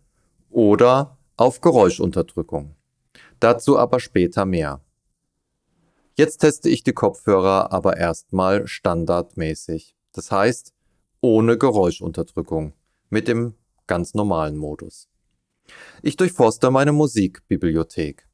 oder 0.50 1.18
auf 1.38 1.62
Geräuschunterdrückung. 1.62 2.76
Dazu 3.40 3.78
aber 3.78 4.00
später 4.00 4.46
mehr. 4.46 4.82
Jetzt 6.16 6.38
teste 6.38 6.70
ich 6.70 6.84
die 6.84 6.94
Kopfhörer 6.94 7.72
aber 7.72 7.98
erstmal 7.98 8.68
standardmäßig. 8.68 9.96
Das 10.14 10.32
heißt, 10.32 10.74
ohne 11.24 11.58
Geräuschunterdrückung, 11.58 12.74
mit 13.10 13.30
dem 13.30 13.54
ganz 13.88 14.14
normalen 14.14 14.58
Modus. 14.58 15.08
Ich 16.02 16.18
durchforste 16.18 16.70
meine 16.70 16.92
Musikbibliothek. 16.92 18.28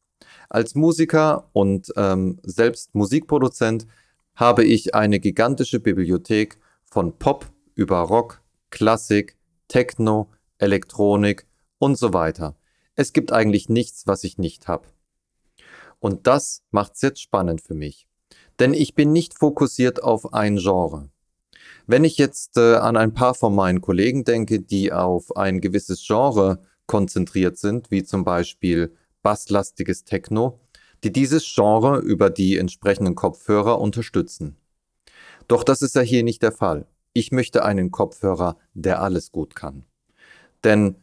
Als 0.49 0.73
Musiker 0.73 1.51
und 1.53 1.93
ähm, 1.95 2.39
selbst 2.41 2.95
Musikproduzent 2.95 3.85
habe 4.33 4.63
ich 4.63 4.95
eine 4.95 5.19
gigantische 5.19 5.79
Bibliothek 5.79 6.57
von 6.83 7.15
Pop 7.19 7.51
über 7.75 7.99
Rock, 7.99 8.41
Klassik, 8.71 9.37
Techno, 9.67 10.31
Elektronik 10.57 11.45
und 11.77 11.95
so 11.95 12.11
weiter. 12.11 12.55
Es 12.95 13.13
gibt 13.13 13.31
eigentlich 13.31 13.69
nichts, 13.69 14.07
was 14.07 14.23
ich 14.23 14.39
nicht 14.39 14.67
habe. 14.67 14.87
Und 15.99 16.25
das 16.25 16.63
macht's 16.71 17.03
jetzt 17.03 17.21
spannend 17.21 17.61
für 17.61 17.75
mich. 17.75 18.07
Denn 18.57 18.73
ich 18.73 18.95
bin 18.95 19.11
nicht 19.11 19.37
fokussiert 19.37 20.01
auf 20.01 20.33
ein 20.33 20.57
Genre. 20.57 21.11
Wenn 21.89 22.03
ich 22.03 22.19
jetzt 22.19 22.55
äh, 22.57 22.75
an 22.75 22.97
ein 22.97 23.15
paar 23.15 23.33
von 23.33 23.55
meinen 23.55 23.81
Kollegen 23.81 24.23
denke, 24.23 24.59
die 24.59 24.93
auf 24.93 25.35
ein 25.35 25.59
gewisses 25.59 26.05
Genre 26.05 26.63
konzentriert 26.85 27.57
sind, 27.57 27.89
wie 27.89 28.03
zum 28.03 28.23
Beispiel 28.23 28.95
basslastiges 29.23 30.03
Techno, 30.03 30.59
die 31.03 31.11
dieses 31.11 31.51
Genre 31.51 31.97
über 31.97 32.29
die 32.29 32.57
entsprechenden 32.57 33.15
Kopfhörer 33.15 33.81
unterstützen. 33.81 34.55
Doch 35.47 35.63
das 35.63 35.81
ist 35.81 35.95
ja 35.95 36.03
hier 36.03 36.21
nicht 36.21 36.43
der 36.43 36.51
Fall. 36.51 36.85
Ich 37.13 37.31
möchte 37.31 37.65
einen 37.65 37.89
Kopfhörer, 37.89 38.57
der 38.75 39.01
alles 39.01 39.31
gut 39.31 39.55
kann. 39.55 39.83
Denn 40.63 40.93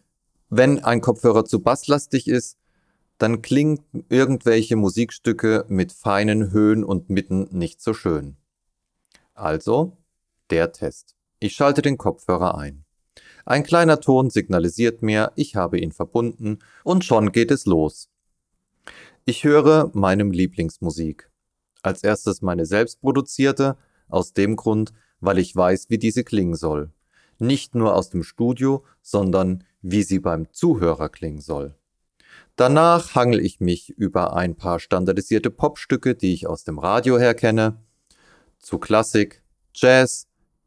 wenn 0.51 0.85
ein 0.85 1.01
Kopfhörer 1.01 1.45
zu 1.45 1.63
basslastig 1.65 2.29
ist, 2.29 2.59
dann 3.19 3.43
klingen 3.43 3.81
irgendwelche 4.09 4.77
Musikstücke 4.77 5.65
mit 5.67 5.91
feinen 5.91 6.53
Höhen 6.53 6.85
und 6.85 7.11
Mitten 7.11 7.49
nicht 7.51 7.83
so 7.83 7.93
schön. 7.93 8.37
Also 9.35 9.97
der 10.51 10.73
Test. 10.73 11.15
Ich 11.39 11.55
schalte 11.55 11.83
den 11.83 11.99
Kopfhörer 11.99 12.57
ein. 12.57 12.85
Ein 13.45 13.63
kleiner 13.63 14.01
Ton 14.01 14.31
signalisiert 14.31 15.03
mir, 15.03 15.33
ich 15.37 15.55
habe 15.55 15.79
ihn 15.79 15.93
verbunden 15.93 16.59
und 16.83 17.05
schon 17.05 17.33
geht 17.33 17.51
es 17.51 17.67
los. 17.67 18.09
Ich 19.25 19.45
höre 19.45 19.91
meinem 19.95 20.31
Lieblingsmusik. 20.31 21.31
Als 21.83 22.03
erstes 22.03 22.43
meine 22.43 22.67
selbstproduzierte, 22.67 23.77
aus 24.09 24.33
dem 24.33 24.57
Grund, 24.57 24.93
weil 25.21 25.39
ich 25.39 25.55
weiß, 25.55 25.91
wie 25.91 25.99
diese 25.99 26.25
klingen 26.25 26.57
soll. 26.57 26.91
Nicht 27.39 27.75
nur 27.75 27.95
aus 27.95 28.11
dem 28.11 28.23
Studio, 28.23 28.85
sondern 29.03 29.65
wie 29.83 30.03
sie 30.03 30.19
beim 30.19 30.53
Zuhörer 30.53 31.09
klingen 31.09 31.41
soll. 31.41 31.75
Danach 32.57 33.15
hangel 33.15 33.41
ich 33.41 33.61
mich 33.61 33.91
über 33.91 34.35
ein 34.35 34.57
paar 34.57 34.81
standardisierte 34.81 35.51
Popstücke, 35.51 36.15
die 36.15 36.33
ich 36.33 36.47
aus 36.47 36.65
dem 36.65 36.79
Radio 36.79 37.19
her 37.19 37.35
kenne, 37.35 37.77
zu 38.59 38.79
Klassik, 38.79 39.43
Jazz, 39.75 40.27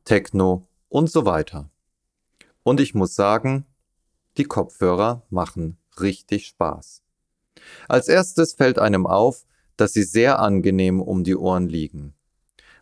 Techno 0.10 0.68
und 0.88 1.12
so 1.12 1.28
weiter. 1.28 1.70
Und 2.64 2.80
ich 2.80 2.96
muss 2.96 3.14
sagen, 3.14 3.68
die 4.38 4.44
Kopfhörer 4.44 5.22
machen 5.30 5.78
richtig 6.00 6.48
Spaß. 6.48 7.04
Als 7.88 8.08
erstes 8.08 8.54
fällt 8.54 8.80
einem 8.80 9.06
auf, 9.06 9.46
dass 9.78 9.94
sie 9.94 10.02
sehr 10.02 10.40
angenehm 10.40 11.00
um 11.00 11.24
die 11.24 11.36
Ohren 11.36 11.70
liegen. 11.70 12.16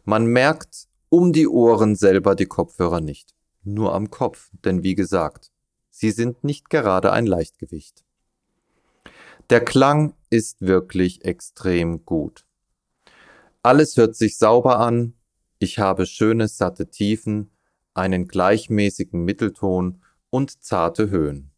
Man 0.05 0.27
merkt 0.27 0.87
um 1.09 1.33
die 1.33 1.49
Ohren 1.49 1.97
selber 1.97 2.33
die 2.33 2.45
Kopfhörer 2.45 3.01
nicht, 3.01 3.35
nur 3.65 3.93
am 3.93 4.09
Kopf, 4.09 4.49
denn 4.63 4.83
wie 4.83 4.95
gesagt, 4.95 5.51
Sie 5.89 6.11
sind 6.11 6.45
nicht 6.45 6.69
gerade 6.69 7.11
ein 7.11 7.25
Leichtgewicht. 7.25 8.05
Der 9.49 9.65
Klang 9.65 10.13
ist 10.29 10.61
wirklich 10.61 11.25
extrem 11.25 12.05
gut. 12.05 12.45
Alles 13.63 13.97
hört 13.97 14.15
sich 14.15 14.37
sauber 14.37 14.79
an, 14.79 15.16
ich 15.59 15.79
habe 15.79 16.05
schöne 16.05 16.47
satte 16.47 16.89
Tiefen, 16.89 17.51
einen 17.93 18.27
gleichmäßigen 18.27 19.23
Mittelton 19.23 20.01
und 20.29 20.63
zarte 20.63 21.09
Höhen. 21.09 21.51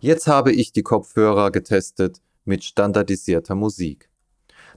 Jetzt 0.00 0.26
habe 0.26 0.52
ich 0.52 0.72
die 0.72 0.82
Kopfhörer 0.82 1.50
getestet 1.50 2.20
mit 2.44 2.62
standardisierter 2.62 3.54
Musik. 3.54 4.10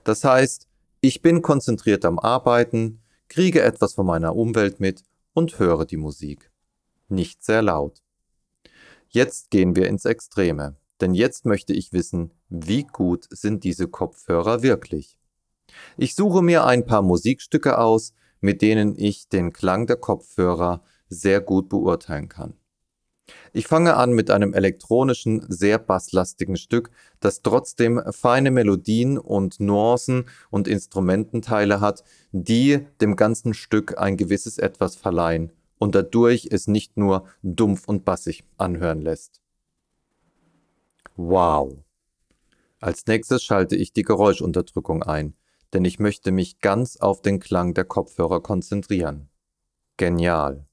Das 0.04 0.24
heißt, 0.24 0.66
ich 1.00 1.22
bin 1.22 1.42
konzentriert 1.42 2.04
am 2.04 2.18
Arbeiten, 2.18 3.00
kriege 3.28 3.62
etwas 3.62 3.94
von 3.94 4.06
meiner 4.06 4.34
Umwelt 4.34 4.80
mit 4.80 5.04
und 5.34 5.58
höre 5.58 5.84
die 5.84 5.96
Musik. 5.96 6.50
Nicht 7.08 7.44
sehr 7.44 7.62
laut. 7.62 8.02
Jetzt 9.08 9.50
gehen 9.50 9.76
wir 9.76 9.86
ins 9.86 10.04
Extreme, 10.04 10.76
denn 11.00 11.14
jetzt 11.14 11.46
möchte 11.46 11.72
ich 11.72 11.92
wissen, 11.92 12.32
wie 12.48 12.84
gut 12.84 13.26
sind 13.30 13.64
diese 13.64 13.86
Kopfhörer 13.86 14.62
wirklich. 14.62 15.17
Ich 15.96 16.14
suche 16.14 16.42
mir 16.42 16.64
ein 16.64 16.84
paar 16.84 17.02
Musikstücke 17.02 17.78
aus, 17.78 18.14
mit 18.40 18.62
denen 18.62 18.94
ich 18.96 19.28
den 19.28 19.52
Klang 19.52 19.86
der 19.86 19.96
Kopfhörer 19.96 20.80
sehr 21.08 21.40
gut 21.40 21.68
beurteilen 21.68 22.28
kann. 22.28 22.54
Ich 23.52 23.66
fange 23.66 23.96
an 23.96 24.12
mit 24.12 24.30
einem 24.30 24.54
elektronischen, 24.54 25.44
sehr 25.48 25.78
basslastigen 25.78 26.56
Stück, 26.56 26.90
das 27.20 27.42
trotzdem 27.42 28.00
feine 28.10 28.50
Melodien 28.50 29.18
und 29.18 29.60
Nuancen 29.60 30.26
und 30.50 30.68
Instrumententeile 30.68 31.80
hat, 31.80 32.04
die 32.32 32.86
dem 33.00 33.16
ganzen 33.16 33.54
Stück 33.54 33.98
ein 33.98 34.16
gewisses 34.16 34.58
Etwas 34.58 34.96
verleihen 34.96 35.52
und 35.78 35.94
dadurch 35.94 36.48
es 36.50 36.66
nicht 36.66 36.96
nur 36.96 37.26
dumpf 37.42 37.86
und 37.86 38.04
bassig 38.04 38.44
anhören 38.56 39.02
lässt. 39.02 39.40
Wow. 41.16 41.76
Als 42.80 43.06
nächstes 43.06 43.42
schalte 43.42 43.76
ich 43.76 43.92
die 43.92 44.04
Geräuschunterdrückung 44.04 45.02
ein, 45.02 45.34
denn 45.72 45.84
ich 45.84 45.98
möchte 45.98 46.32
mich 46.32 46.60
ganz 46.60 46.96
auf 46.96 47.22
den 47.22 47.40
Klang 47.40 47.74
der 47.74 47.84
Kopfhörer 47.84 48.40
konzentrieren. 48.40 49.28
Genial. 49.96 50.66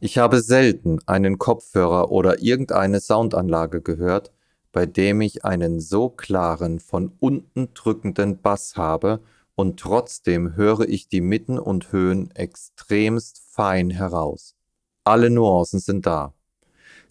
Ich 0.00 0.18
habe 0.18 0.40
selten 0.40 1.00
einen 1.06 1.38
Kopfhörer 1.38 2.10
oder 2.10 2.40
irgendeine 2.40 3.00
Soundanlage 3.00 3.82
gehört, 3.82 4.32
bei 4.70 4.86
dem 4.86 5.20
ich 5.20 5.44
einen 5.44 5.80
so 5.80 6.08
klaren, 6.08 6.78
von 6.78 7.12
unten 7.18 7.74
drückenden 7.74 8.40
Bass 8.40 8.76
habe 8.76 9.20
und 9.54 9.80
trotzdem 9.80 10.54
höre 10.54 10.88
ich 10.88 11.08
die 11.08 11.20
Mitten 11.20 11.58
und 11.58 11.90
Höhen 11.90 12.30
extremst 12.32 13.42
fein 13.50 13.90
heraus. 13.90 14.54
Alle 15.02 15.30
Nuancen 15.30 15.80
sind 15.80 16.06
da. 16.06 16.32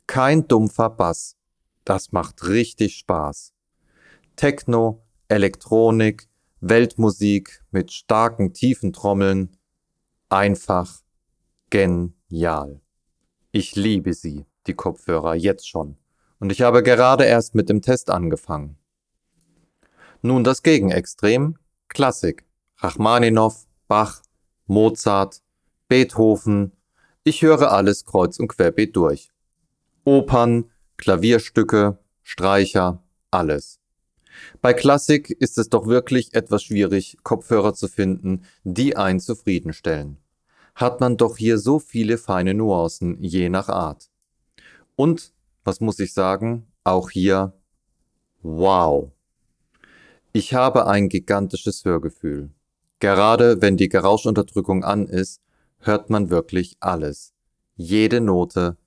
Kein 0.06 0.48
dumpfer 0.48 0.90
Bass. 0.90 1.36
Das 1.84 2.14
macht 2.14 2.48
richtig 2.48 2.96
Spaß. 2.96 3.54
Techno, 4.38 5.04
Elektronik, 5.28 6.30
Weltmusik 6.60 7.64
mit 7.72 7.92
starken 7.92 8.54
tiefen 8.54 8.94
Trommeln. 8.94 9.58
Einfach 10.30 11.02
genial. 11.70 12.82
Ich 13.52 13.76
liebe 13.76 14.14
sie, 14.14 14.46
die 14.66 14.74
Kopfhörer, 14.74 15.36
jetzt 15.36 15.68
schon. 15.68 15.98
Und 16.40 16.52
ich 16.52 16.62
habe 16.62 16.84
gerade 16.84 17.26
erst 17.26 17.56
mit 17.56 17.70
dem 17.70 17.82
Test 17.82 18.10
angefangen. 18.10 18.78
Nun 20.22 20.44
das 20.44 20.64
Gegenextrem, 20.64 21.58
Klassik. 21.88 22.46
Rachmaninow, 22.80 23.68
Bach, 23.88 24.22
Mozart, 24.68 25.42
Beethoven. 25.88 26.74
Ich 27.24 27.42
höre 27.42 27.72
alles 27.72 28.06
kreuz 28.06 28.40
und 28.40 28.50
querbeet 28.50 28.96
durch. 28.96 29.32
Opern, 30.04 30.72
Klavierstücke, 30.98 31.98
Streicher, 32.22 33.04
alles. 33.32 33.77
Bei 34.62 34.74
Klassik 34.74 35.30
ist 35.30 35.58
es 35.58 35.70
doch 35.70 35.88
wirklich 35.88 36.34
etwas 36.34 36.64
schwierig, 36.64 37.18
Kopfhörer 37.24 37.74
zu 37.74 37.88
finden, 37.88 38.44
die 38.64 38.96
einen 38.96 39.20
zufriedenstellen. 39.20 40.18
Hat 40.76 41.00
man 41.00 41.18
doch 41.18 41.38
hier 41.38 41.58
so 41.58 41.80
viele 41.80 42.18
feine 42.18 42.54
Nuancen, 42.54 43.22
je 43.24 43.50
nach 43.50 43.70
Art. 43.70 44.10
Und, 44.96 45.34
was 45.64 45.80
muss 45.80 46.00
ich 46.00 46.14
sagen, 46.14 46.68
auch 46.84 47.10
hier, 47.10 47.54
wow. 48.42 49.12
Ich 50.34 50.54
habe 50.54 50.88
ein 50.88 51.10
gigantisches 51.10 51.84
Hörgefühl. 51.84 52.52
Gerade 53.00 53.62
wenn 53.62 53.78
die 53.78 53.90
Gerauschunterdrückung 53.90 54.84
an 54.84 55.08
ist, 55.08 55.42
hört 55.80 56.10
man 56.10 56.30
wirklich 56.30 56.78
alles. 56.80 57.34
Jede 57.76 58.22
Note, 58.22 58.78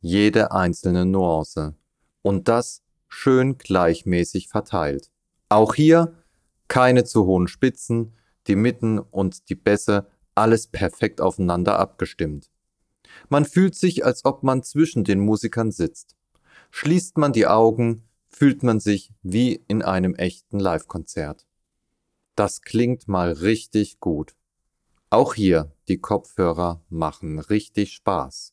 jede 0.00 0.52
einzelne 0.52 1.04
Nuance. 1.04 1.74
Und 2.22 2.48
das 2.48 2.82
schön 3.16 3.56
gleichmäßig 3.56 4.48
verteilt. 4.48 5.10
Auch 5.48 5.74
hier 5.74 6.14
keine 6.68 7.04
zu 7.04 7.24
hohen 7.24 7.48
Spitzen, 7.48 8.12
die 8.46 8.56
Mitten 8.56 8.98
und 8.98 9.48
die 9.48 9.54
Bässe, 9.54 10.06
alles 10.34 10.66
perfekt 10.66 11.20
aufeinander 11.22 11.78
abgestimmt. 11.78 12.50
Man 13.30 13.46
fühlt 13.46 13.74
sich, 13.74 14.04
als 14.04 14.24
ob 14.26 14.42
man 14.42 14.62
zwischen 14.62 15.02
den 15.02 15.20
Musikern 15.20 15.72
sitzt. 15.72 16.14
Schließt 16.70 17.16
man 17.16 17.32
die 17.32 17.46
Augen, 17.46 18.02
fühlt 18.28 18.62
man 18.62 18.80
sich 18.80 19.12
wie 19.22 19.64
in 19.66 19.82
einem 19.82 20.14
echten 20.14 20.60
Live-Konzert. 20.60 21.46
Das 22.34 22.60
klingt 22.60 23.08
mal 23.08 23.32
richtig 23.32 23.98
gut. 23.98 24.34
Auch 25.08 25.32
hier, 25.32 25.72
die 25.88 25.98
Kopfhörer 25.98 26.82
machen 26.90 27.38
richtig 27.38 27.94
Spaß. 27.94 28.52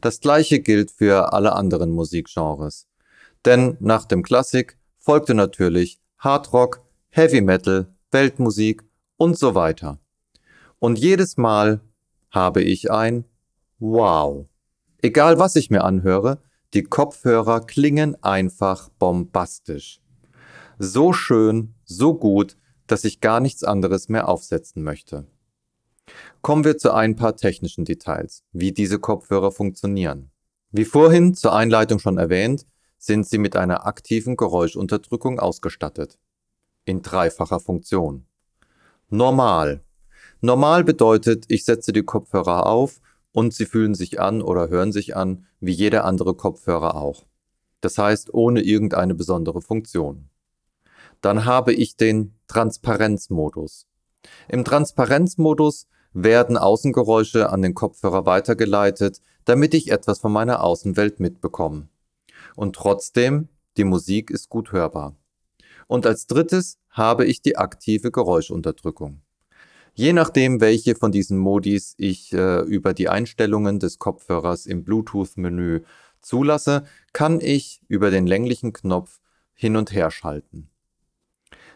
Das 0.00 0.20
gleiche 0.20 0.60
gilt 0.60 0.90
für 0.90 1.34
alle 1.34 1.52
anderen 1.52 1.90
Musikgenres. 1.90 2.86
Denn 3.44 3.76
nach 3.80 4.04
dem 4.04 4.22
Klassik 4.22 4.78
folgte 4.98 5.34
natürlich 5.34 6.00
Hardrock, 6.18 6.84
Heavy 7.08 7.40
Metal, 7.40 7.92
Weltmusik 8.10 8.82
und 9.16 9.38
so 9.38 9.54
weiter. 9.54 9.98
Und 10.78 10.98
jedes 10.98 11.36
Mal 11.36 11.80
habe 12.30 12.62
ich 12.62 12.90
ein 12.90 13.24
Wow. 13.78 14.46
Egal 15.02 15.38
was 15.38 15.56
ich 15.56 15.70
mir 15.70 15.84
anhöre, 15.84 16.42
die 16.74 16.82
Kopfhörer 16.82 17.60
klingen 17.60 18.22
einfach 18.22 18.90
bombastisch. 18.98 20.00
So 20.78 21.12
schön, 21.12 21.74
so 21.84 22.14
gut, 22.14 22.56
dass 22.86 23.04
ich 23.04 23.20
gar 23.20 23.40
nichts 23.40 23.64
anderes 23.64 24.08
mehr 24.08 24.28
aufsetzen 24.28 24.82
möchte. 24.82 25.26
Kommen 26.42 26.64
wir 26.64 26.78
zu 26.78 26.92
ein 26.92 27.16
paar 27.16 27.36
technischen 27.36 27.84
Details, 27.84 28.44
wie 28.52 28.72
diese 28.72 28.98
Kopfhörer 28.98 29.52
funktionieren. 29.52 30.30
Wie 30.70 30.84
vorhin 30.84 31.34
zur 31.34 31.54
Einleitung 31.54 31.98
schon 31.98 32.18
erwähnt, 32.18 32.66
sind 33.00 33.26
sie 33.26 33.38
mit 33.38 33.56
einer 33.56 33.86
aktiven 33.86 34.36
Geräuschunterdrückung 34.36 35.40
ausgestattet. 35.40 36.18
In 36.84 37.00
dreifacher 37.00 37.58
Funktion. 37.58 38.26
Normal. 39.08 39.80
Normal 40.42 40.84
bedeutet, 40.84 41.46
ich 41.48 41.64
setze 41.64 41.92
die 41.92 42.04
Kopfhörer 42.04 42.66
auf 42.66 43.00
und 43.32 43.54
sie 43.54 43.64
fühlen 43.64 43.94
sich 43.94 44.20
an 44.20 44.42
oder 44.42 44.68
hören 44.68 44.92
sich 44.92 45.16
an 45.16 45.46
wie 45.60 45.72
jeder 45.72 46.04
andere 46.04 46.34
Kopfhörer 46.34 46.94
auch. 46.94 47.24
Das 47.80 47.96
heißt 47.96 48.34
ohne 48.34 48.60
irgendeine 48.60 49.14
besondere 49.14 49.62
Funktion. 49.62 50.28
Dann 51.22 51.46
habe 51.46 51.72
ich 51.72 51.96
den 51.96 52.34
Transparenzmodus. 52.48 53.86
Im 54.48 54.64
Transparenzmodus 54.64 55.86
werden 56.12 56.58
Außengeräusche 56.58 57.50
an 57.50 57.62
den 57.62 57.74
Kopfhörer 57.74 58.26
weitergeleitet, 58.26 59.22
damit 59.46 59.72
ich 59.72 59.90
etwas 59.90 60.18
von 60.18 60.32
meiner 60.32 60.62
Außenwelt 60.62 61.18
mitbekomme. 61.18 61.88
Und 62.56 62.76
trotzdem, 62.76 63.48
die 63.76 63.84
Musik 63.84 64.30
ist 64.30 64.48
gut 64.48 64.72
hörbar. 64.72 65.16
Und 65.86 66.06
als 66.06 66.26
drittes 66.26 66.78
habe 66.90 67.26
ich 67.26 67.42
die 67.42 67.56
aktive 67.56 68.10
Geräuschunterdrückung. 68.10 69.22
Je 69.94 70.12
nachdem, 70.12 70.60
welche 70.60 70.94
von 70.94 71.12
diesen 71.12 71.38
Modis 71.38 71.94
ich 71.98 72.32
äh, 72.32 72.60
über 72.60 72.94
die 72.94 73.08
Einstellungen 73.08 73.80
des 73.80 73.98
Kopfhörers 73.98 74.66
im 74.66 74.84
Bluetooth-Menü 74.84 75.80
zulasse, 76.20 76.84
kann 77.12 77.40
ich 77.40 77.82
über 77.88 78.10
den 78.10 78.26
länglichen 78.26 78.72
Knopf 78.72 79.20
hin 79.52 79.76
und 79.76 79.92
her 79.92 80.10
schalten. 80.10 80.70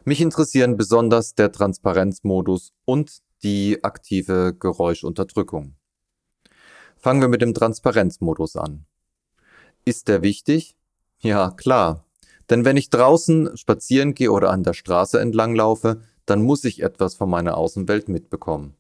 Mich 0.05 0.21
interessieren 0.21 0.77
besonders 0.77 1.35
der 1.35 1.51
Transparenzmodus 1.51 2.73
und 2.85 3.19
die 3.43 3.83
aktive 3.83 4.55
Geräuschunterdrückung. 4.59 5.77
Fangen 6.97 7.21
wir 7.21 7.29
mit 7.29 7.43
dem 7.43 7.53
Transparenzmodus 7.53 8.57
an. 8.57 8.87
Ist 9.85 10.09
der 10.09 10.23
wichtig? 10.23 10.77
Ja, 11.21 11.51
klar. 11.51 12.05
Denn 12.51 12.65
wenn 12.65 12.77
ich 12.77 12.91
draußen 12.91 13.57
spazieren 13.57 14.15
gehe 14.15 14.31
oder 14.31 14.51
an 14.51 14.63
der 14.63 14.75
Straße 14.75 15.21
entlang 15.21 15.55
laufe, 15.55 16.03
dann 16.27 16.43
muss 16.43 16.65
ich 16.65 16.83
etwas 16.83 17.15
von 17.15 17.29
meiner 17.29 17.57
Außenwelt 17.57 18.09
mitbekommen. 18.09 18.77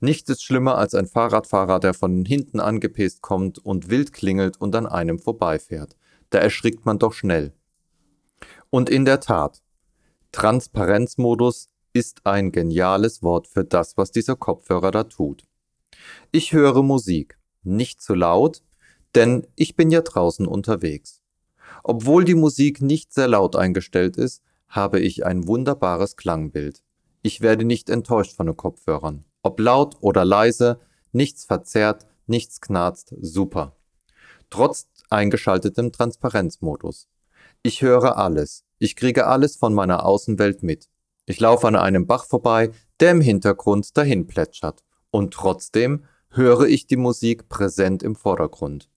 Nichts 0.00 0.30
ist 0.30 0.44
schlimmer 0.44 0.78
als 0.78 0.94
ein 0.94 1.06
Fahrradfahrer, 1.06 1.80
der 1.80 1.94
von 1.94 2.24
hinten 2.24 2.60
angepäst 2.60 3.20
kommt 3.22 3.58
und 3.58 3.90
wild 3.90 4.12
klingelt 4.12 4.60
und 4.60 4.74
an 4.76 4.86
einem 4.86 5.18
vorbeifährt. 5.18 5.96
Da 6.30 6.38
erschrickt 6.38 6.86
man 6.86 6.98
doch 6.98 7.12
schnell. 7.12 7.52
Und 8.70 8.90
in 8.90 9.04
der 9.04 9.20
Tat, 9.20 9.62
Transparenzmodus 10.32 11.68
ist 11.92 12.26
ein 12.26 12.52
geniales 12.52 13.22
Wort 13.22 13.48
für 13.48 13.64
das, 13.64 13.96
was 13.96 14.12
dieser 14.12 14.36
Kopfhörer 14.36 14.90
da 14.90 15.04
tut. 15.04 15.44
Ich 16.30 16.52
höre 16.52 16.82
Musik, 16.82 17.38
nicht 17.62 18.00
zu 18.00 18.14
laut, 18.14 18.62
denn 19.14 19.46
ich 19.56 19.76
bin 19.76 19.90
ja 19.90 20.02
draußen 20.02 20.46
unterwegs. 20.46 21.22
Obwohl 21.82 22.24
die 22.24 22.34
Musik 22.34 22.82
nicht 22.82 23.12
sehr 23.12 23.28
laut 23.28 23.56
eingestellt 23.56 24.16
ist, 24.16 24.42
habe 24.68 25.00
ich 25.00 25.24
ein 25.24 25.46
wunderbares 25.46 26.16
Klangbild. 26.16 26.82
Ich 27.22 27.40
werde 27.40 27.64
nicht 27.64 27.90
enttäuscht 27.90 28.36
von 28.36 28.46
den 28.46 28.56
Kopfhörern. 28.56 29.24
Ob 29.42 29.60
laut 29.60 29.96
oder 30.00 30.24
leise, 30.24 30.80
nichts 31.12 31.44
verzerrt, 31.44 32.06
nichts 32.26 32.60
knarzt, 32.60 33.14
super. 33.20 33.76
Trotz 34.50 34.86
eingeschaltetem 35.10 35.92
Transparenzmodus. 35.92 37.08
Ich 37.62 37.82
höre 37.82 38.18
alles. 38.18 38.64
Ich 38.78 38.94
kriege 38.94 39.26
alles 39.26 39.56
von 39.56 39.74
meiner 39.74 40.04
Außenwelt 40.04 40.62
mit. 40.62 40.88
Ich 41.26 41.40
laufe 41.40 41.66
an 41.66 41.76
einem 41.76 42.06
Bach 42.06 42.24
vorbei, 42.24 42.70
der 43.00 43.10
im 43.12 43.20
Hintergrund 43.20 43.96
dahin 43.96 44.26
plätschert. 44.26 44.84
Und 45.10 45.34
trotzdem 45.34 46.04
höre 46.30 46.66
ich 46.66 46.86
die 46.86 46.96
Musik 46.96 47.48
präsent 47.48 48.02
im 48.02 48.14
Vordergrund. 48.14 48.88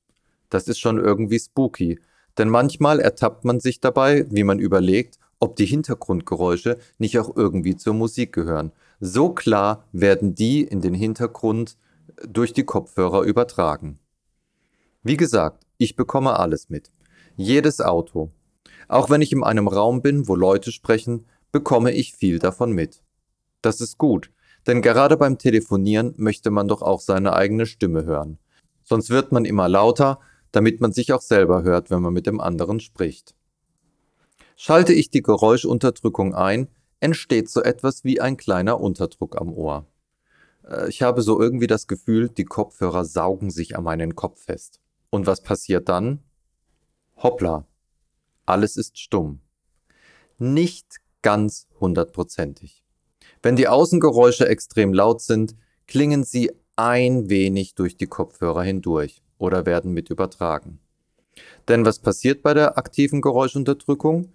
Das 0.51 0.67
ist 0.67 0.79
schon 0.79 0.99
irgendwie 0.99 1.39
spooky, 1.39 1.99
denn 2.37 2.49
manchmal 2.49 2.99
ertappt 2.99 3.45
man 3.45 3.59
sich 3.59 3.79
dabei, 3.79 4.25
wie 4.29 4.43
man 4.43 4.59
überlegt, 4.59 5.17
ob 5.39 5.55
die 5.55 5.65
Hintergrundgeräusche 5.65 6.77
nicht 6.99 7.17
auch 7.17 7.35
irgendwie 7.35 7.75
zur 7.75 7.95
Musik 7.95 8.33
gehören. 8.33 8.71
So 8.99 9.29
klar 9.29 9.85
werden 9.93 10.35
die 10.35 10.61
in 10.61 10.81
den 10.81 10.93
Hintergrund 10.93 11.77
durch 12.27 12.53
die 12.53 12.65
Kopfhörer 12.65 13.23
übertragen. 13.23 13.97
Wie 15.01 15.17
gesagt, 15.17 15.65
ich 15.77 15.95
bekomme 15.95 16.37
alles 16.37 16.69
mit. 16.69 16.91
Jedes 17.37 17.81
Auto. 17.81 18.29
Auch 18.87 19.09
wenn 19.09 19.21
ich 19.21 19.31
in 19.31 19.43
einem 19.43 19.69
Raum 19.69 20.01
bin, 20.01 20.27
wo 20.27 20.35
Leute 20.35 20.71
sprechen, 20.71 21.25
bekomme 21.51 21.91
ich 21.91 22.13
viel 22.13 22.39
davon 22.39 22.73
mit. 22.73 23.01
Das 23.61 23.79
ist 23.79 23.97
gut, 23.97 24.31
denn 24.67 24.81
gerade 24.81 25.15
beim 25.15 25.37
Telefonieren 25.37 26.13
möchte 26.17 26.51
man 26.51 26.67
doch 26.67 26.81
auch 26.81 26.99
seine 26.99 27.33
eigene 27.33 27.65
Stimme 27.65 28.03
hören. 28.03 28.37
Sonst 28.83 29.09
wird 29.09 29.31
man 29.31 29.45
immer 29.45 29.69
lauter, 29.69 30.19
damit 30.51 30.81
man 30.81 30.91
sich 30.91 31.13
auch 31.13 31.21
selber 31.21 31.63
hört, 31.63 31.89
wenn 31.89 32.01
man 32.01 32.13
mit 32.13 32.27
dem 32.27 32.39
anderen 32.39 32.79
spricht. 32.79 33.35
Schalte 34.55 34.93
ich 34.93 35.09
die 35.09 35.21
Geräuschunterdrückung 35.21 36.35
ein, 36.35 36.67
entsteht 36.99 37.49
so 37.49 37.61
etwas 37.61 38.03
wie 38.03 38.21
ein 38.21 38.37
kleiner 38.37 38.79
Unterdruck 38.79 39.39
am 39.39 39.51
Ohr. 39.53 39.87
Äh, 40.67 40.89
ich 40.89 41.01
habe 41.01 41.21
so 41.21 41.41
irgendwie 41.41 41.67
das 41.67 41.87
Gefühl, 41.87 42.29
die 42.29 42.45
Kopfhörer 42.45 43.05
saugen 43.05 43.49
sich 43.49 43.75
an 43.75 43.83
meinen 43.83 44.15
Kopf 44.15 44.43
fest. 44.43 44.79
Und 45.09 45.25
was 45.25 45.41
passiert 45.41 45.89
dann? 45.89 46.19
Hoppla, 47.17 47.67
alles 48.45 48.77
ist 48.77 48.99
stumm. 48.99 49.41
Nicht 50.37 50.97
ganz 51.21 51.67
hundertprozentig. 51.79 52.83
Wenn 53.41 53.55
die 53.55 53.67
Außengeräusche 53.67 54.47
extrem 54.47 54.93
laut 54.93 55.21
sind, 55.21 55.55
klingen 55.87 56.23
sie 56.23 56.51
ein 56.75 57.29
wenig 57.29 57.75
durch 57.75 57.97
die 57.97 58.07
Kopfhörer 58.07 58.63
hindurch 58.63 59.21
oder 59.41 59.65
werden 59.65 59.91
mit 59.91 60.09
übertragen. 60.09 60.79
Denn 61.67 61.85
was 61.85 61.99
passiert 61.99 62.43
bei 62.43 62.53
der 62.53 62.77
aktiven 62.77 63.21
Geräuschunterdrückung? 63.21 64.33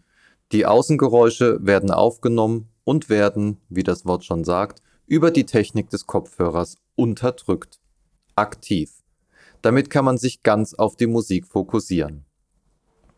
Die 0.52 0.66
Außengeräusche 0.66 1.58
werden 1.62 1.90
aufgenommen 1.90 2.68
und 2.84 3.08
werden, 3.08 3.58
wie 3.68 3.82
das 3.82 4.04
Wort 4.04 4.24
schon 4.24 4.44
sagt, 4.44 4.82
über 5.06 5.30
die 5.30 5.46
Technik 5.46 5.90
des 5.90 6.06
Kopfhörers 6.06 6.76
unterdrückt. 6.94 7.80
Aktiv. 8.34 9.02
Damit 9.62 9.90
kann 9.90 10.04
man 10.04 10.18
sich 10.18 10.42
ganz 10.42 10.74
auf 10.74 10.96
die 10.96 11.06
Musik 11.06 11.46
fokussieren. 11.46 12.24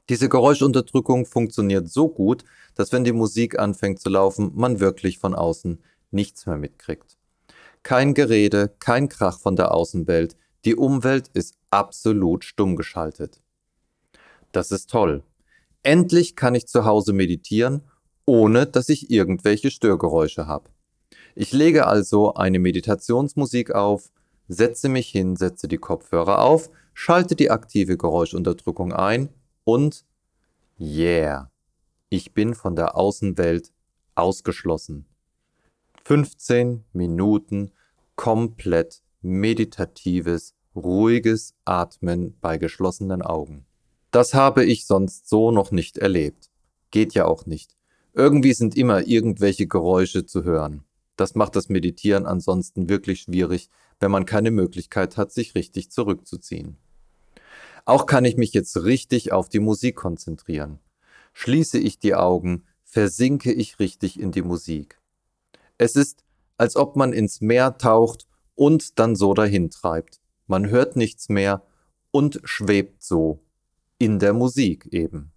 Diese 0.09 0.29
Geräuschunterdrückung 0.29 1.27
funktioniert 1.27 1.88
so 1.88 2.09
gut, 2.09 2.44
dass 2.74 2.92
wenn 2.92 3.05
die 3.05 3.12
Musik 3.12 3.59
anfängt 3.59 4.01
zu 4.01 4.09
laufen, 4.09 4.53
man 4.55 4.81
wirklich 4.81 5.18
von 5.18 5.35
außen 5.35 5.83
nichts 6.11 6.46
mehr 6.46 6.57
mitkriegt. 6.57 7.18
Kein 7.83 8.14
Gerede, 8.14 8.74
kein 8.79 9.09
Krach 9.09 9.38
von 9.38 9.57
der 9.57 9.72
Außenwelt, 9.74 10.37
die 10.64 10.74
Umwelt 10.74 11.29
ist 11.35 11.58
absolut 11.70 12.44
stumm 12.44 12.76
geschaltet. 12.76 13.40
Das 14.52 14.70
ist 14.70 14.90
toll. 14.90 15.22
Endlich 15.83 16.37
kann 16.37 16.54
ich 16.54 16.66
zu 16.66 16.85
Hause 16.85 17.12
meditieren, 17.12 17.83
ohne 18.26 18.66
dass 18.66 18.88
ich 18.88 19.11
irgendwelche 19.11 19.70
Störgeräusche 19.70 20.46
habe. 20.46 20.70
Ich 21.35 21.52
lege 21.52 21.87
also 21.87 22.35
eine 22.35 22.59
Meditationsmusik 22.59 23.74
auf, 23.74 24.11
setze 24.48 24.88
mich 24.88 25.09
hin, 25.09 25.37
setze 25.37 25.68
die 25.68 25.78
Kopfhörer 25.78 26.40
auf, 26.42 26.70
schalte 26.94 27.37
die 27.37 27.50
aktive 27.50 27.96
Geräuschunterdrückung 27.96 28.92
ein 28.92 29.28
und 29.64 30.04
yeah, 30.81 31.50
ich 32.09 32.35
bin 32.35 32.54
von 32.54 32.74
der 32.74 32.96
Außenwelt 32.96 33.72
ausgeschlossen. 34.14 35.07
15 36.04 36.85
Minuten 36.92 37.70
komplett 38.16 39.02
meditatives, 39.20 40.54
ruhiges 40.79 41.55
Atmen 41.64 42.37
bei 42.41 42.59
geschlossenen 42.59 43.23
Augen. 43.23 43.67
Das 44.11 44.35
habe 44.35 44.64
ich 44.64 44.87
sonst 44.87 45.29
so 45.29 45.51
noch 45.51 45.71
nicht 45.71 45.99
erlebt. 45.99 46.51
Geht 46.91 47.14
ja 47.14 47.27
auch 47.27 47.47
nicht. 47.47 47.77
Irgendwie 48.14 48.55
sind 48.55 48.77
immer 48.77 49.07
irgendwelche 49.07 49.67
Geräusche 49.67 50.25
zu 50.25 50.45
hören. 50.45 50.85
Das 51.17 51.35
macht 51.35 51.57
das 51.57 51.69
Meditieren 51.69 52.27
ansonsten 52.27 52.88
wirklich 52.88 53.23
schwierig, 53.23 53.69
wenn 54.01 54.11
man 54.11 54.25
keine 54.25 54.51
Möglichkeit 54.51 55.17
hat, 55.17 55.33
sich 55.33 55.55
richtig 55.55 55.91
zurückzuziehen. 55.91 56.79
Auch 57.85 58.07
kann 58.07 58.25
ich 58.25 58.37
mich 58.37 58.53
jetzt 58.53 58.77
richtig 58.85 59.33
auf 59.33 59.49
die 59.49 59.61
Musik 59.61 59.97
konzentrieren. 59.97 60.79
Schließe 61.33 61.79
ich 61.79 61.99
die 61.99 62.14
Augen, 62.14 62.64
versinke 62.85 63.53
ich 63.53 63.79
richtig 63.79 64.19
in 64.19 64.33
die 64.33 64.43
Musik. 64.43 65.01
Es 65.77 65.97
ist, 65.97 66.25
als 66.57 66.77
ob 66.77 66.97
man 66.97 67.12
ins 67.12 67.41
Meer 67.41 67.79
taucht 67.79 68.27
und 68.55 68.99
dann 68.99 69.14
so 69.14 69.35
dahin 69.35 69.71
treibt. 69.71 70.21
Man 70.48 70.70
hört 70.70 70.96
nichts 70.96 71.28
mehr 71.28 71.62
und 72.11 72.40
schwebt 72.42 73.02
so 73.02 73.38
in 73.98 74.18
der 74.18 74.32
Musik 74.32 74.87
eben. 74.92 75.30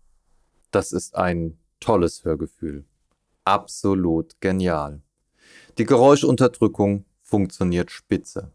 Das 0.71 0.93
ist 0.93 1.15
ein 1.15 1.57
tolles 1.81 2.23
Hörgefühl. 2.23 2.85
Absolut 3.43 4.39
genial. 4.39 5.01
Die 5.77 5.83
Geräuschunterdrückung 5.83 7.03
funktioniert 7.23 7.91
spitze. 7.91 8.53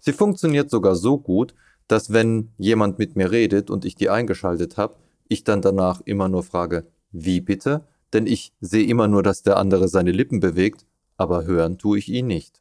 Sie 0.00 0.12
funktioniert 0.12 0.70
sogar 0.70 0.96
so 0.96 1.18
gut, 1.18 1.54
dass 1.86 2.12
wenn 2.12 2.50
jemand 2.56 2.98
mit 2.98 3.14
mir 3.14 3.30
redet 3.30 3.70
und 3.70 3.84
ich 3.84 3.94
die 3.94 4.10
eingeschaltet 4.10 4.76
habe, 4.76 4.96
ich 5.28 5.44
dann 5.44 5.62
danach 5.62 6.00
immer 6.00 6.28
nur 6.28 6.42
frage, 6.42 6.86
wie 7.12 7.40
bitte? 7.40 7.86
Denn 8.12 8.26
ich 8.26 8.52
sehe 8.60 8.86
immer 8.86 9.06
nur, 9.06 9.22
dass 9.22 9.42
der 9.42 9.56
andere 9.56 9.86
seine 9.86 10.10
Lippen 10.10 10.40
bewegt, 10.40 10.84
aber 11.16 11.44
hören 11.44 11.78
tue 11.78 11.98
ich 11.98 12.08
ihn 12.08 12.26
nicht. 12.26 12.60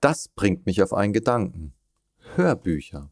Das 0.00 0.28
bringt 0.28 0.64
mich 0.64 0.80
auf 0.80 0.92
einen 0.92 1.12
Gedanken. 1.12 1.74
Hörbücher. 2.38 3.10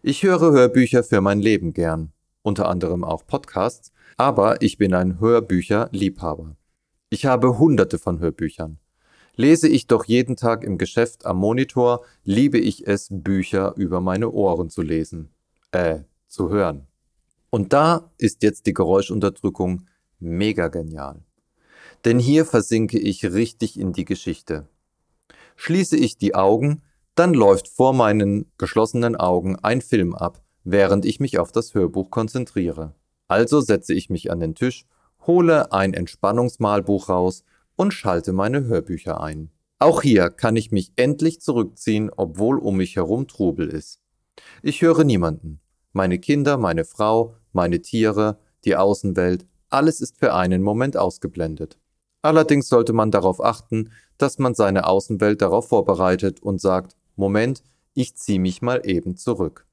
Ich 0.00 0.22
höre 0.22 0.50
Hörbücher 0.50 1.04
für 1.04 1.20
mein 1.20 1.42
Leben 1.42 1.74
gern, 1.74 2.10
unter 2.40 2.70
anderem 2.70 3.04
auch 3.04 3.26
Podcasts, 3.26 3.92
aber 4.16 4.62
ich 4.62 4.78
bin 4.78 4.94
ein 4.94 5.20
Hörbücherliebhaber. 5.20 6.56
Ich 7.10 7.26
habe 7.26 7.58
hunderte 7.58 7.98
von 7.98 8.18
Hörbüchern. 8.18 8.78
Lese 9.36 9.68
ich 9.68 9.88
doch 9.88 10.06
jeden 10.06 10.36
Tag 10.36 10.64
im 10.64 10.78
Geschäft 10.78 11.26
am 11.26 11.36
Monitor, 11.36 12.02
liebe 12.24 12.56
ich 12.58 12.86
es, 12.86 13.08
Bücher 13.10 13.74
über 13.76 14.00
meine 14.00 14.30
Ohren 14.30 14.70
zu 14.70 14.80
lesen. 14.80 15.28
Äh, 15.70 16.04
zu 16.26 16.48
hören. 16.48 16.86
Und 17.50 17.74
da 17.74 18.10
ist 18.16 18.42
jetzt 18.42 18.64
die 18.64 18.72
Geräuschunterdrückung 18.72 19.86
mega 20.18 20.68
genial. 20.68 21.22
Denn 22.06 22.18
hier 22.18 22.46
versinke 22.46 22.98
ich 22.98 23.22
richtig 23.22 23.78
in 23.78 23.92
die 23.92 24.06
Geschichte. 24.06 24.66
Schließe 25.56 25.98
ich 25.98 26.16
die 26.16 26.34
Augen, 26.34 26.80
dann 27.14 27.34
läuft 27.34 27.68
vor 27.68 27.92
meinen 27.92 28.50
geschlossenen 28.58 29.16
Augen 29.16 29.56
ein 29.56 29.80
Film 29.80 30.14
ab, 30.14 30.42
während 30.64 31.04
ich 31.04 31.20
mich 31.20 31.38
auf 31.38 31.52
das 31.52 31.74
Hörbuch 31.74 32.10
konzentriere. 32.10 32.94
Also 33.28 33.60
setze 33.60 33.94
ich 33.94 34.10
mich 34.10 34.30
an 34.30 34.40
den 34.40 34.54
Tisch, 34.54 34.86
hole 35.26 35.72
ein 35.72 35.94
Entspannungsmalbuch 35.94 37.08
raus 37.08 37.44
und 37.76 37.92
schalte 37.92 38.32
meine 38.32 38.64
Hörbücher 38.64 39.20
ein. 39.20 39.50
Auch 39.78 40.02
hier 40.02 40.30
kann 40.30 40.56
ich 40.56 40.70
mich 40.70 40.92
endlich 40.96 41.40
zurückziehen, 41.40 42.10
obwohl 42.16 42.58
um 42.58 42.76
mich 42.76 42.96
herum 42.96 43.26
Trubel 43.26 43.68
ist. 43.68 44.00
Ich 44.62 44.80
höre 44.80 45.04
niemanden. 45.04 45.60
Meine 45.92 46.18
Kinder, 46.18 46.56
meine 46.56 46.84
Frau, 46.84 47.34
meine 47.52 47.82
Tiere, 47.82 48.38
die 48.64 48.76
Außenwelt, 48.76 49.46
alles 49.68 50.00
ist 50.00 50.18
für 50.18 50.34
einen 50.34 50.62
Moment 50.62 50.96
ausgeblendet. 50.96 51.78
Allerdings 52.22 52.68
sollte 52.68 52.92
man 52.92 53.10
darauf 53.10 53.42
achten, 53.42 53.90
dass 54.16 54.38
man 54.38 54.54
seine 54.54 54.86
Außenwelt 54.86 55.42
darauf 55.42 55.68
vorbereitet 55.68 56.40
und 56.40 56.60
sagt, 56.60 56.96
Moment, 57.22 57.62
ich 57.94 58.16
ziehe 58.16 58.40
mich 58.40 58.62
mal 58.62 58.82
eben 58.84 59.16
zurück. 59.16 59.64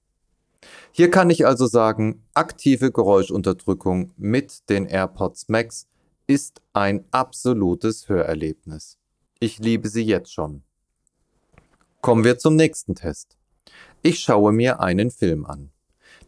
Hier 0.91 1.09
kann 1.09 1.31
ich 1.31 1.47
also 1.47 1.65
sagen, 1.65 2.21
aktive 2.35 2.91
Geräuschunterdrückung 2.91 4.11
mit 4.17 4.69
den 4.69 4.85
AirPods 4.85 5.49
Max 5.49 5.87
ist 6.27 6.61
ein 6.73 7.05
absolutes 7.09 8.07
Hörerlebnis. 8.07 8.99
Ich 9.39 9.57
liebe 9.57 9.89
sie 9.89 10.03
jetzt 10.03 10.31
schon. 10.31 10.61
Kommen 12.01 12.23
wir 12.23 12.37
zum 12.37 12.55
nächsten 12.55 12.93
Test. 12.93 13.35
Ich 14.03 14.19
schaue 14.19 14.51
mir 14.51 14.79
einen 14.79 15.09
Film 15.09 15.47
an. 15.47 15.71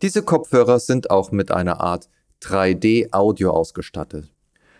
Diese 0.01 0.23
Kopfhörer 0.23 0.79
sind 0.79 1.11
auch 1.11 1.31
mit 1.31 1.51
einer 1.51 1.81
Art 1.81 2.09
3D-Audio 2.41 3.51
ausgestattet. 3.51 4.33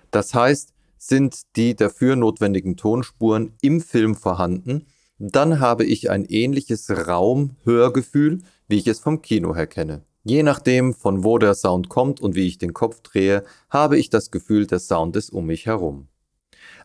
Das 0.10 0.34
heißt, 0.34 0.74
sind 0.98 1.56
die 1.56 1.76
dafür 1.76 2.16
notwendigen 2.16 2.78
Tonspuren 2.78 3.54
im 3.62 3.80
Film 3.80 4.16
vorhanden, 4.16 4.88
dann 5.24 5.60
habe 5.60 5.86
ich 5.86 6.10
ein 6.10 6.26
ähnliches 6.26 6.90
Raumhörgefühl, 6.90 8.42
wie 8.68 8.78
ich 8.78 8.88
es 8.88 9.00
vom 9.00 9.22
Kino 9.22 9.56
her 9.56 9.68
kenne. 9.68 10.02
Je 10.24 10.42
nachdem, 10.42 10.96
von 10.96 11.24
wo 11.24 11.38
der 11.38 11.54
Sound 11.54 11.90
kommt 11.90 12.20
und 12.20 12.34
wie 12.34 12.48
ich 12.48 12.58
den 12.58 12.74
Kopf 12.74 13.02
drehe, 13.02 13.44
habe 13.70 14.00
ich 14.00 14.10
das 14.10 14.32
Gefühl 14.32 14.66
des 14.66 14.88
Soundes 14.88 15.30
um 15.30 15.46
mich 15.46 15.68
herum. 15.68 16.08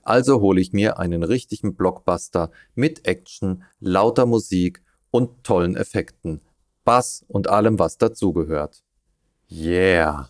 Also 0.03 0.42
hole 0.42 0.61
ich 0.61 0.75
mir 0.75 0.99
einen 0.99 1.22
richtigen 1.22 1.77
Blockbuster 1.77 2.51
mit 2.75 3.07
Action, 3.07 3.64
lauter 3.81 4.27
Musik 4.27 4.83
und 5.11 5.42
tollen 5.42 5.75
Effekten, 5.75 6.42
Bass 6.85 7.25
und 7.29 7.49
allem, 7.49 7.79
was 7.79 7.96
dazugehört. 7.96 8.85
Yeah! 9.51 10.29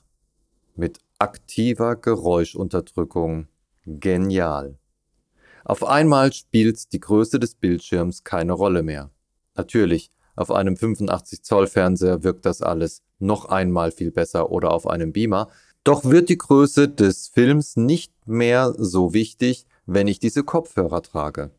Mit 0.77 1.01
aktiver 1.19 1.97
Geräuschunterdrückung. 1.97 3.49
Genial. 3.85 4.79
Auf 5.68 5.83
einmal 5.83 6.33
spielt 6.33 6.92
die 6.92 7.00
Größe 7.00 7.40
des 7.40 7.57
Bildschirms 7.57 8.22
keine 8.22 8.52
Rolle 8.52 8.85
mehr. 8.85 9.11
Natürlich, 9.57 10.11
auf 10.37 10.52
einem 10.52 10.76
85 10.76 11.42
Zoll 11.42 11.66
Fernseher 11.66 12.22
wirkt 12.22 12.46
das 12.46 12.62
alles 12.62 13.02
noch 13.18 13.46
einmal 13.46 13.90
viel 13.90 14.12
besser 14.12 14.52
oder 14.52 14.70
auf 14.70 14.87
einem 14.87 15.12
Beamer. 15.12 15.48
Doch 15.83 16.05
wird 16.05 16.29
die 16.29 16.38
Größe 16.38 16.88
des 16.88 17.26
Films 17.26 17.74
nicht 17.74 18.12
mehr 18.29 18.74
so 18.79 19.12
wichtig, 19.12 19.66
wenn 19.87 20.07
ich 20.07 20.20
diese 20.20 20.44
Kopfhörer 20.44 21.02
trage. 21.02 21.50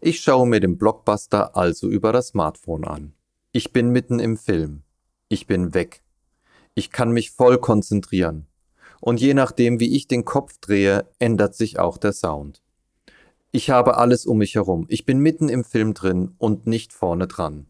Ich 0.00 0.18
schaue 0.18 0.48
mir 0.48 0.58
den 0.58 0.76
Blockbuster 0.76 1.56
also 1.56 1.88
über 1.88 2.12
das 2.12 2.28
Smartphone 2.28 2.84
an. 2.84 3.12
Ich 3.52 3.72
bin 3.72 3.90
mitten 3.90 4.18
im 4.18 4.36
Film. 4.36 4.82
Ich 5.28 5.46
bin 5.46 5.72
weg. 5.72 6.02
Ich 6.74 6.90
kann 6.90 7.12
mich 7.12 7.30
voll 7.30 7.58
konzentrieren. 7.58 8.48
Und 9.00 9.20
je 9.20 9.34
nachdem, 9.34 9.78
wie 9.78 9.94
ich 9.94 10.08
den 10.08 10.24
Kopf 10.24 10.58
drehe, 10.58 11.06
ändert 11.20 11.54
sich 11.54 11.78
auch 11.78 11.96
der 11.96 12.12
Sound. 12.12 12.60
Ich 13.56 13.70
habe 13.70 13.96
alles 13.96 14.26
um 14.26 14.38
mich 14.38 14.54
herum. 14.54 14.84
Ich 14.88 15.06
bin 15.06 15.18
mitten 15.18 15.48
im 15.48 15.64
Film 15.64 15.94
drin 15.94 16.34
und 16.36 16.66
nicht 16.66 16.92
vorne 16.92 17.26
dran 17.26 17.66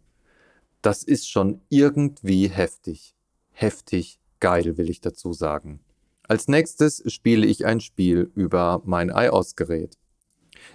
das 0.87 1.03
ist 1.03 1.29
schon 1.29 1.61
irgendwie 1.69 2.47
heftig. 2.47 3.17
Heftig 3.51 4.21
geil, 4.39 4.77
will 4.77 4.89
ich 4.89 5.01
dazu 5.01 5.33
sagen. 5.33 5.81
Als 6.29 6.47
nächstes 6.47 7.03
spiele 7.13 7.45
ich 7.45 7.67
ein 7.67 7.81
Spiel 7.81 8.31
über 8.37 8.83
mein 8.85 9.09
iOS-Gerät. 9.09 9.99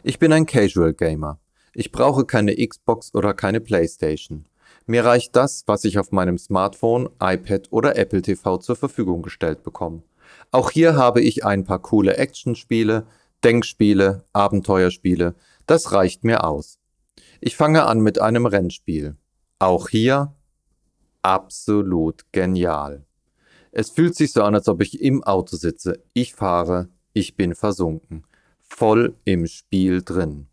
Ich 0.04 0.20
bin 0.20 0.34
ein 0.34 0.46
Casual 0.46 0.94
Gamer. 0.94 1.40
Ich 1.74 1.94
brauche 1.94 2.26
keine 2.26 2.56
Xbox 2.56 3.16
oder 3.16 3.34
keine 3.34 3.62
Playstation. 3.62 4.50
Mir 4.86 5.06
reicht 5.06 5.34
das, 5.38 5.64
was 5.66 5.86
ich 5.86 5.98
auf 5.98 6.12
meinem 6.12 6.38
Smartphone, 6.38 7.08
iPad 7.22 7.72
oder 7.72 7.96
Apple 7.96 8.22
TV 8.22 8.58
zur 8.58 8.76
Verfügung 8.76 9.22
gestellt 9.22 9.64
bekomme. 9.64 10.04
Auch 10.52 10.72
hier 10.72 10.98
habe 10.98 11.22
ich 11.22 11.46
ein 11.46 11.64
paar 11.64 11.80
coole 11.80 12.18
Actionspiele, 12.18 13.08
Denkspiele, 13.44 14.26
Abenteuerspiele. 14.34 15.36
Das 15.66 15.92
reicht 15.92 16.24
mir 16.24 16.44
aus. 16.44 16.80
Ich 17.40 17.56
fange 17.56 17.86
an 17.86 18.02
mit 18.02 18.20
einem 18.20 18.46
Rennspiel. 18.46 19.16
Auch 19.60 19.90
hier 19.90 20.36
absolut 21.22 22.26
genial. 22.32 23.06
Es 23.72 23.90
fühlt 23.90 24.16
sich 24.16 24.34
so 24.34 24.44
an, 24.44 24.56
als 24.56 24.68
ob 24.68 24.82
ich 24.82 25.02
im 25.02 25.24
Auto 25.24 25.56
sitze. 25.56 26.04
Ich 26.14 26.34
fahre, 26.34 26.90
ich 27.14 27.36
bin 27.36 27.56
versunken. 27.56 28.26
Voll 28.60 29.16
im 29.26 29.48
Spiel 29.48 30.02
drin. 30.02 30.48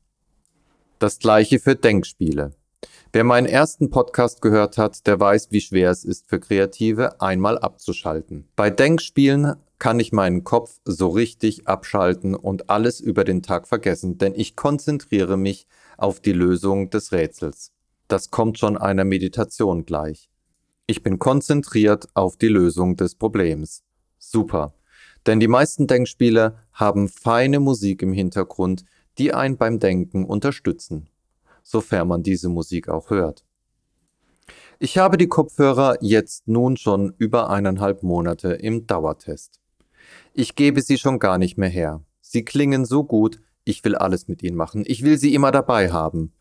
Das 0.98 1.18
gleiche 1.18 1.58
für 1.58 1.76
Denkspiele. 1.76 2.52
Wer 3.12 3.24
meinen 3.24 3.46
ersten 3.46 3.90
Podcast 3.90 4.42
gehört 4.42 4.76
hat, 4.78 5.06
der 5.06 5.18
weiß, 5.18 5.48
wie 5.50 5.60
schwer 5.60 5.90
es 5.90 6.04
ist 6.04 6.28
für 6.28 6.38
Kreative, 6.38 7.20
einmal 7.20 7.58
abzuschalten. 7.58 8.46
Bei 8.54 8.70
Denkspielen 8.70 9.56
kann 9.78 10.00
ich 10.00 10.12
meinen 10.12 10.44
Kopf 10.44 10.80
so 10.84 11.08
richtig 11.08 11.68
abschalten 11.68 12.34
und 12.34 12.70
alles 12.70 13.00
über 13.00 13.24
den 13.24 13.42
Tag 13.42 13.68
vergessen, 13.68 14.18
denn 14.18 14.34
ich 14.34 14.56
konzentriere 14.56 15.36
mich 15.36 15.66
auf 15.96 16.20
die 16.20 16.32
Lösung 16.32 16.90
des 16.90 17.12
Rätsels 17.12 17.72
das 18.08 18.30
kommt 18.30 18.58
schon 18.58 18.76
einer 18.76 19.04
Meditation 19.04 19.84
gleich. 19.84 20.30
Ich 20.86 21.02
bin 21.02 21.18
konzentriert 21.18 22.08
auf 22.14 22.36
die 22.36 22.48
Lösung 22.48 22.96
des 22.96 23.14
Problems. 23.14 23.84
Super. 24.18 24.72
Denn 25.26 25.40
die 25.40 25.48
meisten 25.48 25.86
Denkspiele 25.86 26.56
haben 26.72 27.08
feine 27.08 27.60
Musik 27.60 28.02
im 28.02 28.14
Hintergrund, 28.14 28.84
die 29.18 29.34
einen 29.34 29.58
beim 29.58 29.78
Denken 29.78 30.24
unterstützen, 30.24 31.08
sofern 31.62 32.08
man 32.08 32.22
diese 32.22 32.48
Musik 32.48 32.88
auch 32.88 33.10
hört. 33.10 33.44
Ich 34.78 34.96
habe 34.96 35.18
die 35.18 35.28
Kopfhörer 35.28 35.98
jetzt 36.00 36.48
nun 36.48 36.76
schon 36.76 37.12
über 37.18 37.50
eineinhalb 37.50 38.02
Monate 38.02 38.52
im 38.52 38.86
Dauertest. 38.86 39.60
Ich 40.40 40.54
gebe 40.54 40.82
sie 40.82 40.98
schon 40.98 41.18
gar 41.18 41.36
nicht 41.36 41.58
mehr 41.58 41.68
her. 41.68 42.04
Sie 42.20 42.44
klingen 42.44 42.84
so 42.84 43.02
gut, 43.02 43.40
ich 43.64 43.82
will 43.82 43.96
alles 43.96 44.28
mit 44.28 44.40
ihnen 44.44 44.56
machen. 44.56 44.84
Ich 44.86 45.02
will 45.02 45.18
sie 45.18 45.34
immer 45.34 45.50
dabei 45.50 45.90
haben. 45.90 46.32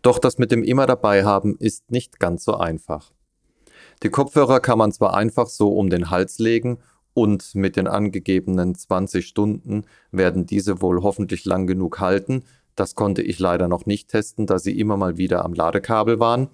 Doch 0.00 0.18
das 0.18 0.38
mit 0.38 0.50
dem 0.50 0.62
immer 0.62 0.86
dabei 0.86 1.22
haben 1.22 1.54
ist 1.58 1.90
nicht 1.90 2.18
ganz 2.18 2.46
so 2.46 2.56
einfach. 2.56 3.12
Die 4.02 4.08
Kopfhörer 4.08 4.60
kann 4.60 4.78
man 4.78 4.90
zwar 4.90 5.12
einfach 5.12 5.48
so 5.48 5.76
um 5.76 5.90
den 5.90 6.08
Hals 6.08 6.38
legen 6.38 6.78
und 7.12 7.54
mit 7.54 7.76
den 7.76 7.88
angegebenen 7.88 8.74
20 8.74 9.26
Stunden 9.26 9.84
werden 10.10 10.46
diese 10.46 10.80
wohl 10.80 11.02
hoffentlich 11.02 11.44
lang 11.44 11.66
genug 11.66 12.00
halten. 12.00 12.44
Das 12.74 12.94
konnte 12.94 13.20
ich 13.20 13.38
leider 13.38 13.68
noch 13.68 13.84
nicht 13.84 14.08
testen, 14.08 14.46
da 14.46 14.58
sie 14.58 14.80
immer 14.80 14.96
mal 14.96 15.18
wieder 15.18 15.44
am 15.44 15.52
Ladekabel 15.52 16.20
waren. 16.20 16.48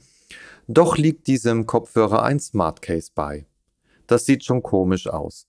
Doch 0.67 0.97
liegt 0.97 1.29
diesem 1.29 1.67
Kopfhörer 1.67 2.25
ein 2.25 2.41
Smart 2.41 2.83
Case 2.83 3.13
bei. 3.15 3.47
Das 4.09 4.27
sieht 4.27 4.45
schon 4.45 4.65
komisch 4.65 5.07
aus. 5.07 5.47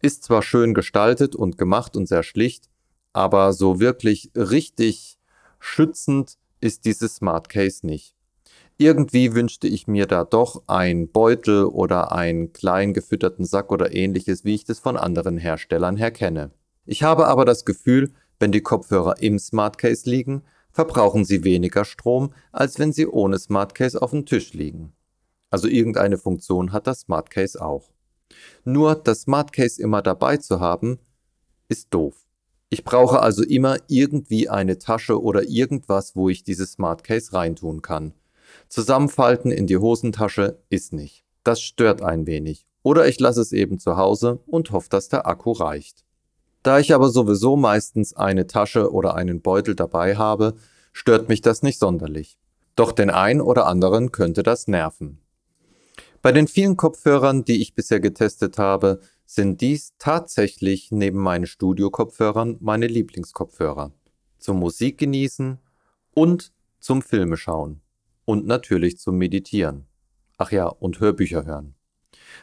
Ist 0.00 0.24
zwar 0.24 0.42
schön 0.42 0.74
gestaltet 0.74 1.34
und 1.34 1.58
gemacht 1.58 1.96
und 1.96 2.06
sehr 2.06 2.22
schlicht, 2.22 2.68
aber 3.12 3.52
so 3.52 3.80
wirklich 3.80 4.30
richtig 4.36 5.18
schützend 5.58 6.38
ist 6.60 6.84
dieses 6.84 7.16
Smart 7.16 7.48
Case 7.48 7.86
nicht. 7.86 8.14
Irgendwie 8.76 9.34
wünschte 9.34 9.66
ich 9.66 9.88
mir 9.88 10.06
da 10.06 10.22
doch 10.22 10.62
ein 10.68 11.08
Beutel 11.10 11.64
oder 11.64 12.12
einen 12.12 12.52
klein 12.52 12.94
gefütterten 12.94 13.44
Sack 13.44 13.72
oder 13.72 13.92
ähnliches, 13.92 14.44
wie 14.44 14.54
ich 14.54 14.64
das 14.64 14.78
von 14.78 14.96
anderen 14.96 15.36
Herstellern 15.36 15.96
her 15.96 16.12
kenne. 16.12 16.52
Ich 16.86 17.02
habe 17.02 17.26
aber 17.26 17.44
das 17.44 17.64
Gefühl, 17.64 18.12
wenn 18.38 18.52
die 18.52 18.60
Kopfhörer 18.60 19.20
im 19.20 19.40
Smart 19.40 19.78
Case 19.78 20.08
liegen, 20.08 20.42
verbrauchen 20.70 21.24
sie 21.24 21.42
weniger 21.42 21.84
Strom, 21.84 22.32
als 22.52 22.78
wenn 22.78 22.92
sie 22.92 23.08
ohne 23.08 23.40
Smart 23.40 23.74
Case 23.74 24.00
auf 24.00 24.12
dem 24.12 24.26
Tisch 24.26 24.52
liegen. 24.52 24.92
Also 25.50 25.66
irgendeine 25.66 26.18
Funktion 26.18 26.72
hat 26.72 26.86
das 26.86 27.00
Smart 27.00 27.30
Case 27.30 27.60
auch. 27.60 27.90
Nur 28.64 28.94
das 28.94 29.22
Smart 29.22 29.52
Case 29.52 29.80
immer 29.80 30.02
dabei 30.02 30.36
zu 30.36 30.60
haben, 30.60 30.98
ist 31.68 31.88
doof. 31.90 32.14
Ich 32.70 32.84
brauche 32.84 33.20
also 33.20 33.42
immer 33.42 33.78
irgendwie 33.88 34.48
eine 34.48 34.78
Tasche 34.78 35.22
oder 35.22 35.44
irgendwas, 35.44 36.14
wo 36.16 36.28
ich 36.28 36.44
dieses 36.44 36.72
Smart 36.72 37.02
Case 37.02 37.32
reintun 37.32 37.80
kann. 37.80 38.12
Zusammenfalten 38.68 39.50
in 39.50 39.66
die 39.66 39.78
Hosentasche 39.78 40.58
ist 40.68 40.92
nicht. 40.92 41.24
Das 41.44 41.62
stört 41.62 42.02
ein 42.02 42.26
wenig. 42.26 42.66
Oder 42.82 43.08
ich 43.08 43.18
lasse 43.20 43.40
es 43.40 43.52
eben 43.52 43.78
zu 43.78 43.96
Hause 43.96 44.40
und 44.46 44.70
hoffe, 44.70 44.88
dass 44.90 45.08
der 45.08 45.26
Akku 45.26 45.52
reicht. 45.52 46.04
Da 46.62 46.78
ich 46.78 46.94
aber 46.94 47.08
sowieso 47.08 47.56
meistens 47.56 48.14
eine 48.14 48.46
Tasche 48.46 48.92
oder 48.92 49.14
einen 49.14 49.40
Beutel 49.40 49.74
dabei 49.74 50.16
habe, 50.16 50.54
stört 50.92 51.28
mich 51.28 51.40
das 51.40 51.62
nicht 51.62 51.78
sonderlich. 51.78 52.38
Doch 52.76 52.92
den 52.92 53.10
ein 53.10 53.40
oder 53.40 53.66
anderen 53.66 54.12
könnte 54.12 54.42
das 54.42 54.68
nerven. 54.68 55.20
Bei 56.20 56.32
den 56.32 56.48
vielen 56.48 56.76
Kopfhörern, 56.76 57.44
die 57.44 57.60
ich 57.62 57.74
bisher 57.74 58.00
getestet 58.00 58.58
habe, 58.58 59.00
sind 59.24 59.60
dies 59.60 59.92
tatsächlich 59.98 60.90
neben 60.90 61.18
meinen 61.18 61.46
Studio-Kopfhörern 61.46 62.56
meine 62.60 62.86
Lieblingskopfhörer. 62.86 63.92
Zum 64.38 64.58
Musik 64.58 64.98
genießen 64.98 65.58
und 66.14 66.52
zum 66.80 67.02
Filme 67.02 67.36
schauen 67.36 67.80
und 68.24 68.46
natürlich 68.46 68.98
zum 68.98 69.16
Meditieren. 69.16 69.86
Ach 70.38 70.50
ja, 70.50 70.66
und 70.66 71.00
Hörbücher 71.00 71.44
hören. 71.44 71.74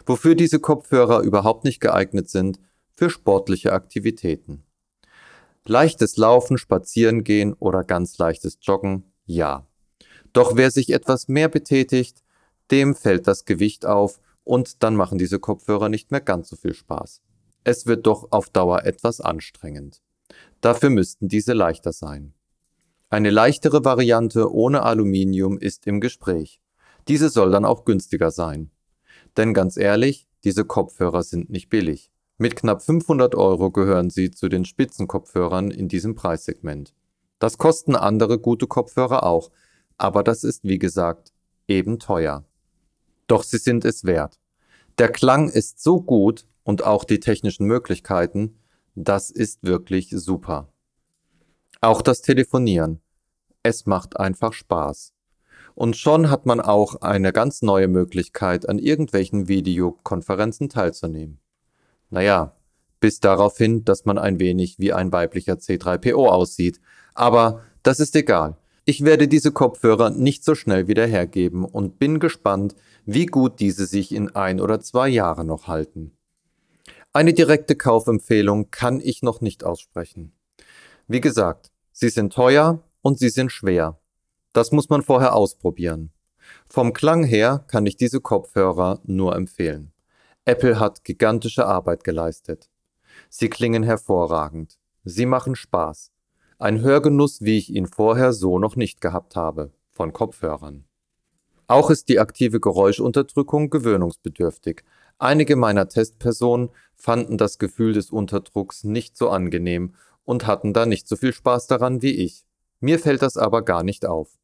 Wofür 0.06 0.36
diese 0.36 0.60
Kopfhörer 0.60 1.22
überhaupt 1.22 1.64
nicht 1.64 1.80
geeignet 1.80 2.30
sind, 2.30 2.60
für 2.94 3.10
sportliche 3.10 3.74
Aktivitäten. 3.74 4.64
Leichtes 5.66 6.18
Laufen, 6.18 6.58
Spazierengehen 6.58 7.54
oder 7.54 7.84
ganz 7.84 8.18
leichtes 8.18 8.58
Joggen, 8.62 9.12
ja. 9.26 9.68
Doch 10.32 10.56
wer 10.56 10.72
sich 10.72 10.92
etwas 10.92 11.28
mehr 11.28 11.50
betätigt, 11.50 12.25
dem 12.72 12.96
fällt 12.96 13.28
das 13.28 13.46
Gewicht 13.46 13.86
auf 13.86 14.20
und 14.44 14.84
dann 14.84 14.96
machen 14.96 15.18
diese 15.18 15.40
Kopfhörer 15.40 15.90
nicht 15.90 16.12
mehr 16.12 16.22
ganz 16.22 16.50
so 16.50 16.56
viel 16.56 16.74
Spaß. 16.74 17.22
Es 17.64 17.86
wird 17.86 18.06
doch 18.06 18.32
auf 18.32 18.50
Dauer 18.50 18.84
etwas 18.84 19.22
anstrengend. 19.22 20.02
Dafür 20.62 20.90
müssten 20.90 21.28
diese 21.28 21.54
leichter 21.54 21.94
sein. 21.94 22.34
Eine 23.10 23.30
leichtere 23.30 23.86
Variante 23.86 24.52
ohne 24.52 24.84
Aluminium 24.84 25.58
ist 25.58 25.88
im 25.88 26.02
Gespräch. 26.02 26.60
Diese 27.08 27.30
soll 27.30 27.52
dann 27.52 27.66
auch 27.66 27.86
günstiger 27.86 28.32
sein. 28.32 28.72
Denn 29.38 29.54
ganz 29.54 29.78
ehrlich, 29.78 30.28
diese 30.44 30.66
Kopfhörer 30.66 31.24
sind 31.24 31.50
nicht 31.50 31.70
billig. 31.70 32.12
Mit 32.38 32.56
knapp 32.56 32.82
500 32.82 33.36
Euro 33.36 33.72
gehören 33.72 34.10
sie 34.10 34.32
zu 34.32 34.50
den 34.50 34.66
Spitzenkopfhörern 34.66 35.72
in 35.72 35.88
diesem 35.88 36.16
Preissegment. 36.16 36.94
Das 37.40 37.58
kosten 37.58 37.96
andere 37.96 38.40
gute 38.40 38.68
Kopfhörer 38.68 39.24
auch, 39.24 39.52
aber 39.98 40.24
das 40.24 40.44
ist 40.44 40.64
wie 40.64 40.80
gesagt 40.80 41.32
eben 41.68 42.00
teuer. 42.00 42.44
Doch 43.28 43.44
sie 43.44 43.58
sind 43.58 43.86
es 43.86 44.04
wert. 44.04 44.40
Der 44.98 45.10
Klang 45.10 45.50
ist 45.50 45.82
so 45.82 46.02
gut 46.02 46.46
und 46.64 46.84
auch 46.84 47.04
die 47.04 47.20
technischen 47.20 47.66
Möglichkeiten, 47.66 48.58
das 48.96 49.30
ist 49.30 49.64
wirklich 49.64 50.10
super. 50.12 50.70
Auch 51.82 52.02
das 52.02 52.22
Telefonieren. 52.22 53.02
Es 53.62 53.86
macht 53.86 54.20
einfach 54.20 54.54
Spaß. 54.54 55.14
Und 55.74 55.98
schon 55.98 56.30
hat 56.30 56.46
man 56.46 56.62
auch 56.62 57.02
eine 57.02 57.34
ganz 57.34 57.62
neue 57.62 57.90
Möglichkeit, 57.90 58.70
an 58.70 58.80
irgendwelchen 58.80 59.50
Videokonferenzen 59.50 60.70
teilzunehmen. 60.70 61.40
Naja, 62.10 62.56
bis 63.02 63.20
darauf 63.20 63.58
hin, 63.58 63.84
dass 63.84 64.06
man 64.06 64.18
ein 64.18 64.40
wenig 64.40 64.80
wie 64.80 64.94
ein 64.94 65.12
weiblicher 65.12 65.56
C3PO 65.56 66.28
aussieht. 66.28 66.80
Aber 67.14 67.62
das 67.84 68.00
ist 68.00 68.16
egal. 68.16 68.56
Ich 68.86 69.04
werde 69.04 69.28
diese 69.28 69.52
Kopfhörer 69.52 70.12
nicht 70.12 70.44
so 70.44 70.56
schnell 70.56 70.88
wieder 70.88 71.06
hergeben 71.06 71.66
und 71.66 72.00
bin 72.00 72.20
gespannt, 72.20 72.76
wie 73.06 73.26
gut 73.26 73.60
diese 73.60 73.86
sich 73.86 74.14
in 74.14 74.36
ein 74.36 74.60
oder 74.60 74.80
zwei 74.80 75.08
Jahren 75.08 75.48
noch 75.48 75.68
halten. 75.68 76.12
Eine 77.14 77.34
direkte 77.34 77.76
Kaufempfehlung 77.76 78.72
kann 78.72 79.00
ich 79.00 79.22
noch 79.22 79.42
nicht 79.42 79.64
aussprechen. 79.64 80.34
Wie 81.08 81.22
gesagt, 81.22 81.72
Sie 81.98 82.10
sind 82.10 82.34
teuer 82.34 82.84
und 83.02 83.20
sie 83.20 83.30
sind 83.30 83.54
schwer. 83.54 83.98
Das 84.52 84.74
muss 84.74 84.90
man 84.90 85.02
vorher 85.02 85.34
ausprobieren. 85.34 86.12
Vom 86.68 86.92
Klang 86.92 87.24
her 87.24 87.64
kann 87.70 87.86
ich 87.86 87.96
diese 87.96 88.20
Kopfhörer 88.20 89.00
nur 89.06 89.34
empfehlen. 89.34 89.94
Apple 90.44 90.78
hat 90.78 91.06
gigantische 91.06 91.66
Arbeit 91.66 92.04
geleistet. 92.04 92.70
Sie 93.30 93.48
klingen 93.48 93.82
hervorragend. 93.82 94.78
Sie 95.06 95.26
machen 95.26 95.56
Spaß. 95.56 96.12
Ein 96.60 96.82
Hörgenuss, 96.82 97.40
wie 97.40 97.60
ich 97.60 97.70
ihn 97.70 97.88
vorher 97.88 98.34
so 98.34 98.60
noch 98.60 98.76
nicht 98.76 99.00
gehabt 99.00 99.38
habe, 99.38 99.72
von 99.90 100.12
Kopfhörern. 100.12 100.84
Auch 101.68 101.90
ist 101.90 102.10
die 102.10 102.20
aktive 102.20 102.60
Geräuschunterdrückung 102.60 103.70
gewöhnungsbedürftig. 103.70 104.84
Einige 105.18 105.56
meiner 105.56 105.88
Testpersonen 105.88 106.70
fanden 106.96 107.38
das 107.38 107.58
Gefühl 107.58 107.94
des 107.94 108.12
Unterdrucks 108.12 108.84
nicht 108.84 109.18
so 109.18 109.30
angenehm 109.30 109.96
und 110.26 110.46
hatten 110.46 110.74
da 110.74 110.86
nicht 110.86 111.08
so 111.08 111.16
viel 111.16 111.34
Spaß 111.34 111.68
daran 111.68 112.02
wie 112.02 112.12
ich. 112.12 112.46
Mir 112.80 113.00
fällt 113.00 113.22
das 113.22 113.38
aber 113.38 113.64
gar 113.64 113.84
nicht 113.84 114.06
auf. 114.06 114.38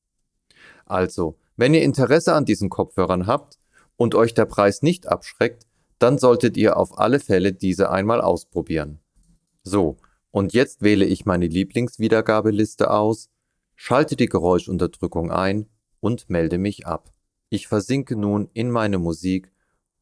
Also, 0.86 1.38
wenn 1.58 1.74
ihr 1.74 1.84
Interesse 1.84 2.34
an 2.34 2.46
diesen 2.46 2.70
Kopfhörern 2.70 3.28
habt 3.28 3.60
und 3.98 4.16
euch 4.16 4.34
der 4.34 4.46
Preis 4.46 4.82
nicht 4.82 5.08
abschreckt, 5.08 5.68
dann 6.00 6.18
solltet 6.18 6.58
ihr 6.58 6.78
auf 6.78 6.98
alle 6.98 7.20
Fälle 7.20 7.54
diese 7.54 7.92
einmal 7.92 8.22
ausprobieren. 8.22 9.00
So, 9.64 9.98
und 10.32 10.54
jetzt 10.54 10.82
wähle 10.82 11.06
ich 11.06 11.26
meine 11.26 11.46
Lieblingswiedergabeliste 11.46 12.90
aus, 12.90 13.30
schalte 13.76 14.16
die 14.16 14.28
Geräuschunterdrückung 14.28 15.32
ein 15.32 15.70
und 16.00 16.30
melde 16.30 16.58
mich 16.58 16.88
ab. 16.88 17.11
Ich 17.54 17.68
versinke 17.68 18.16
nun 18.16 18.48
in 18.54 18.72
meine 18.72 18.98
Musik 18.98 19.52